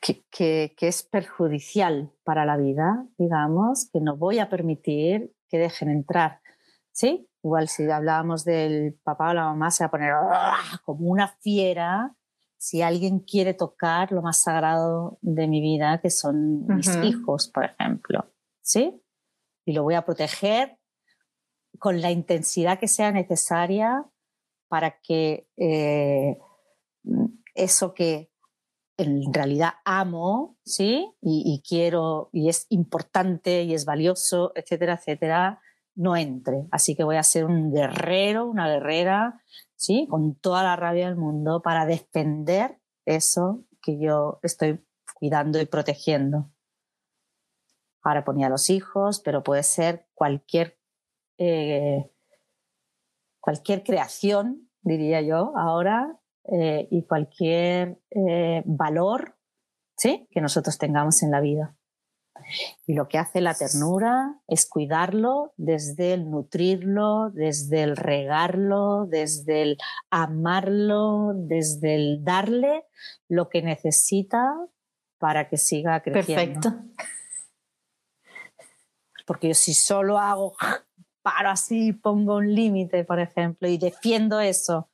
que, 0.00 0.74
es 0.80 1.02
perjudicial 1.02 2.12
para 2.24 2.44
la 2.44 2.56
vida, 2.56 3.06
digamos, 3.18 3.90
que 3.92 4.00
no 4.00 4.16
voy 4.16 4.38
a 4.38 4.48
permitir 4.48 5.34
que 5.48 5.58
dejen 5.58 5.90
entrar. 5.90 6.40
¿Sí? 6.92 7.28
Igual 7.42 7.68
si 7.68 7.88
hablábamos 7.90 8.44
del 8.44 8.98
papá 9.02 9.30
o 9.30 9.34
la 9.34 9.44
mamá, 9.44 9.70
se 9.70 9.84
va 9.84 9.88
a 9.88 9.90
poner 9.90 10.12
¡ah! 10.12 10.80
como 10.84 11.08
una 11.08 11.28
fiera 11.28 12.14
si 12.56 12.82
alguien 12.82 13.20
quiere 13.20 13.54
tocar 13.54 14.10
lo 14.10 14.20
más 14.20 14.42
sagrado 14.42 15.18
de 15.22 15.46
mi 15.46 15.60
vida, 15.60 16.00
que 16.00 16.10
son 16.10 16.66
mis 16.66 16.94
hijos, 17.04 17.48
por 17.48 17.64
ejemplo. 17.64 18.26
¿Sí? 18.68 19.02
Y 19.64 19.72
lo 19.72 19.82
voy 19.82 19.94
a 19.94 20.04
proteger 20.04 20.76
con 21.78 22.02
la 22.02 22.10
intensidad 22.10 22.78
que 22.78 22.86
sea 22.86 23.10
necesaria 23.12 24.04
para 24.68 25.00
que 25.00 25.48
eh, 25.56 26.36
eso 27.54 27.94
que 27.94 28.30
en 28.98 29.32
realidad 29.32 29.74
amo, 29.86 30.58
¿sí? 30.64 31.10
Y, 31.22 31.62
quiero, 31.66 32.28
y 32.30 32.50
es 32.50 32.66
importante 32.68 33.62
y 33.62 33.72
es 33.72 33.86
valioso, 33.86 34.52
etcétera, 34.54 34.94
etcétera, 34.94 35.62
no 35.94 36.14
entre. 36.14 36.66
Así 36.70 36.94
que 36.94 37.04
voy 37.04 37.16
a 37.16 37.22
ser 37.22 37.46
un 37.46 37.72
guerrero, 37.72 38.44
una 38.44 38.68
guerrera, 38.68 39.40
¿sí? 39.76 40.06
Con 40.10 40.34
toda 40.34 40.62
la 40.62 40.76
rabia 40.76 41.06
del 41.06 41.16
mundo 41.16 41.62
para 41.62 41.86
defender 41.86 42.80
eso 43.06 43.64
que 43.80 43.98
yo 43.98 44.40
estoy 44.42 44.84
cuidando 45.14 45.58
y 45.58 45.64
protegiendo. 45.64 46.50
Ahora 48.02 48.24
ponía 48.24 48.48
los 48.48 48.70
hijos, 48.70 49.20
pero 49.20 49.42
puede 49.42 49.62
ser 49.62 50.06
cualquier, 50.14 50.78
eh, 51.38 52.10
cualquier 53.40 53.82
creación, 53.82 54.70
diría 54.82 55.20
yo, 55.20 55.52
ahora, 55.56 56.18
eh, 56.50 56.88
y 56.90 57.04
cualquier 57.06 58.00
eh, 58.10 58.62
valor 58.64 59.36
¿sí? 59.96 60.26
que 60.30 60.40
nosotros 60.40 60.78
tengamos 60.78 61.22
en 61.22 61.30
la 61.30 61.40
vida. 61.40 61.76
Y 62.86 62.94
lo 62.94 63.08
que 63.08 63.18
hace 63.18 63.40
la 63.40 63.52
ternura 63.52 64.40
es 64.46 64.66
cuidarlo 64.66 65.52
desde 65.56 66.14
el 66.14 66.30
nutrirlo, 66.30 67.30
desde 67.30 67.82
el 67.82 67.96
regarlo, 67.96 69.06
desde 69.06 69.62
el 69.62 69.78
amarlo, 70.08 71.32
desde 71.34 71.96
el 71.96 72.24
darle 72.24 72.84
lo 73.28 73.48
que 73.48 73.60
necesita 73.60 74.54
para 75.18 75.48
que 75.48 75.56
siga 75.56 76.00
creciendo. 76.00 76.60
Perfecto. 76.60 77.04
Porque 79.28 79.48
yo 79.48 79.54
si 79.54 79.74
solo 79.74 80.18
hago, 80.18 80.56
paro 81.22 81.50
así, 81.50 81.92
pongo 81.92 82.36
un 82.36 82.54
límite, 82.54 83.04
por 83.04 83.20
ejemplo, 83.20 83.68
y 83.68 83.76
defiendo 83.76 84.40
eso, 84.40 84.88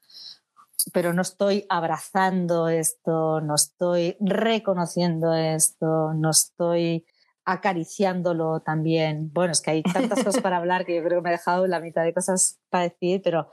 pero 0.93 1.13
no 1.13 1.23
estoy 1.23 1.65
abrazando 1.69 2.69
esto, 2.69 3.41
no 3.41 3.55
estoy 3.55 4.17
reconociendo 4.21 5.33
esto, 5.33 6.13
no 6.15 6.31
estoy 6.31 7.07
acariciándolo 7.45 8.61
también. 8.61 9.31
Bueno, 9.33 9.53
es 9.53 9.61
que 9.61 9.71
hay 9.71 9.83
tantas 9.85 10.25
cosas 10.25 10.43
para 10.43 10.57
hablar 10.57 10.85
que 10.85 10.97
yo 10.97 11.05
creo 11.05 11.21
que 11.21 11.23
me 11.23 11.29
he 11.29 11.39
dejado 11.39 11.69
la 11.69 11.79
mitad 11.79 12.03
de 12.03 12.13
cosas 12.13 12.59
para 12.71 12.85
decir, 12.85 13.21
pero, 13.23 13.51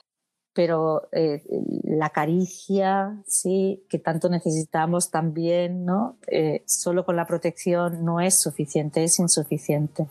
pero 0.54 1.10
eh, 1.12 1.44
la 1.84 2.10
caricia, 2.10 3.22
sí, 3.28 3.86
que 3.88 4.00
tanto 4.00 4.30
necesitamos 4.30 5.12
también, 5.12 5.86
¿no? 5.86 6.18
Eh, 6.26 6.64
solo 6.66 7.06
con 7.06 7.16
la 7.16 7.28
protección 7.28 8.04
no 8.04 8.20
es 8.20 8.42
suficiente, 8.42 9.04
es 9.04 9.20
insuficiente. 9.20 10.08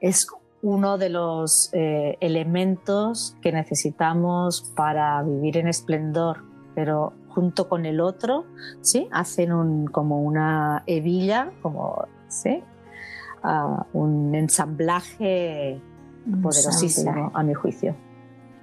Es 0.00 0.26
uno 0.62 0.98
de 0.98 1.08
los 1.08 1.70
eh, 1.72 2.16
elementos 2.20 3.36
que 3.40 3.52
necesitamos 3.52 4.72
para 4.76 5.22
vivir 5.22 5.56
en 5.56 5.68
esplendor, 5.68 6.44
pero 6.74 7.12
junto 7.28 7.68
con 7.68 7.86
el 7.86 8.00
otro, 8.00 8.44
¿sí? 8.80 9.08
Hacen 9.10 9.52
un, 9.52 9.86
como 9.86 10.22
una 10.22 10.82
hebilla, 10.86 11.52
como, 11.62 12.06
¿sí? 12.28 12.62
Ah, 13.42 13.86
un 13.92 14.34
ensamblaje 14.34 15.80
poderosísimo, 16.42 17.30
a 17.32 17.42
mi 17.42 17.54
juicio. 17.54 17.96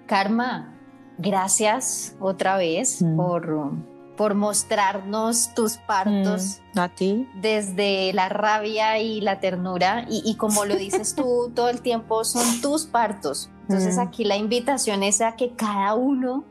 Karma, 0.06 0.76
gracias 1.18 2.16
otra 2.20 2.58
vez 2.58 3.02
mm. 3.02 3.16
por 3.16 3.72
por 4.18 4.34
mostrarnos 4.34 5.54
tus 5.54 5.78
partos. 5.78 6.62
Mm, 6.74 6.80
a 6.80 6.90
ti. 6.90 7.30
Desde 7.36 8.12
la 8.14 8.28
rabia 8.28 9.00
y 9.00 9.22
la 9.22 9.40
ternura. 9.40 10.06
Y, 10.10 10.36
como 10.36 10.66
lo 10.66 10.76
dices 10.76 11.16
tú 11.16 11.52
todo 11.56 11.70
el 11.70 11.82
tiempo, 11.82 12.26
son 12.26 12.62
tus 12.62 12.86
partos. 12.86 13.50
Entonces 13.62 13.96
mm. 13.98 14.00
aquí 14.00 14.26
la 14.26 14.36
invitación 14.36 15.04
es 15.04 15.22
a 15.22 15.36
que 15.36 15.54
cada 15.54 15.94
uno 15.94 16.44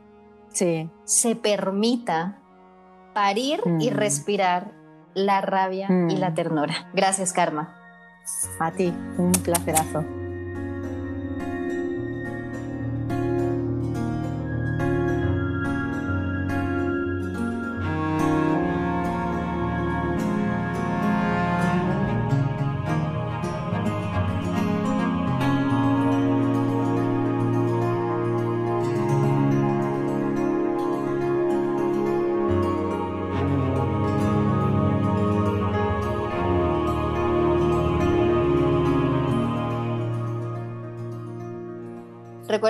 se 1.04 1.36
permita 1.36 2.38
parir 3.12 3.60
y 3.78 3.90
mm. 3.90 3.94
respirar 3.94 4.72
la 5.14 5.40
rabia 5.40 5.88
y 6.08 6.16
la 6.16 6.34
ternura. 6.34 6.88
Gracias, 6.94 7.32
Karma. 7.32 7.74
A 8.58 8.70
ti, 8.70 8.92
un 9.18 9.32
placerazo. 9.32 10.25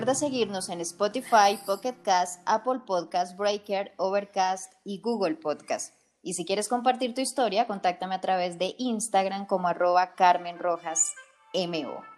Recuerda 0.07 0.21
seguirnos 0.21 0.69
en 0.69 0.81
Spotify, 0.83 1.59
Pocket 1.67 1.97
Cast, 2.05 2.41
Apple 2.47 2.83
Podcast, 2.87 3.37
Breaker, 3.37 3.93
Overcast 3.97 4.73
y 4.85 5.01
Google 5.01 5.35
Podcast. 5.35 5.97
Y 6.23 6.35
si 6.35 6.45
quieres 6.45 6.69
compartir 6.69 7.13
tu 7.13 7.21
historia, 7.21 7.67
contáctame 7.67 8.15
a 8.15 8.21
través 8.21 8.57
de 8.57 8.77
Instagram 8.79 9.47
como 9.47 9.67
arroba 9.67 10.15
Carmen 10.15 10.61
Rojas 10.61 11.13
MO. 11.53 12.16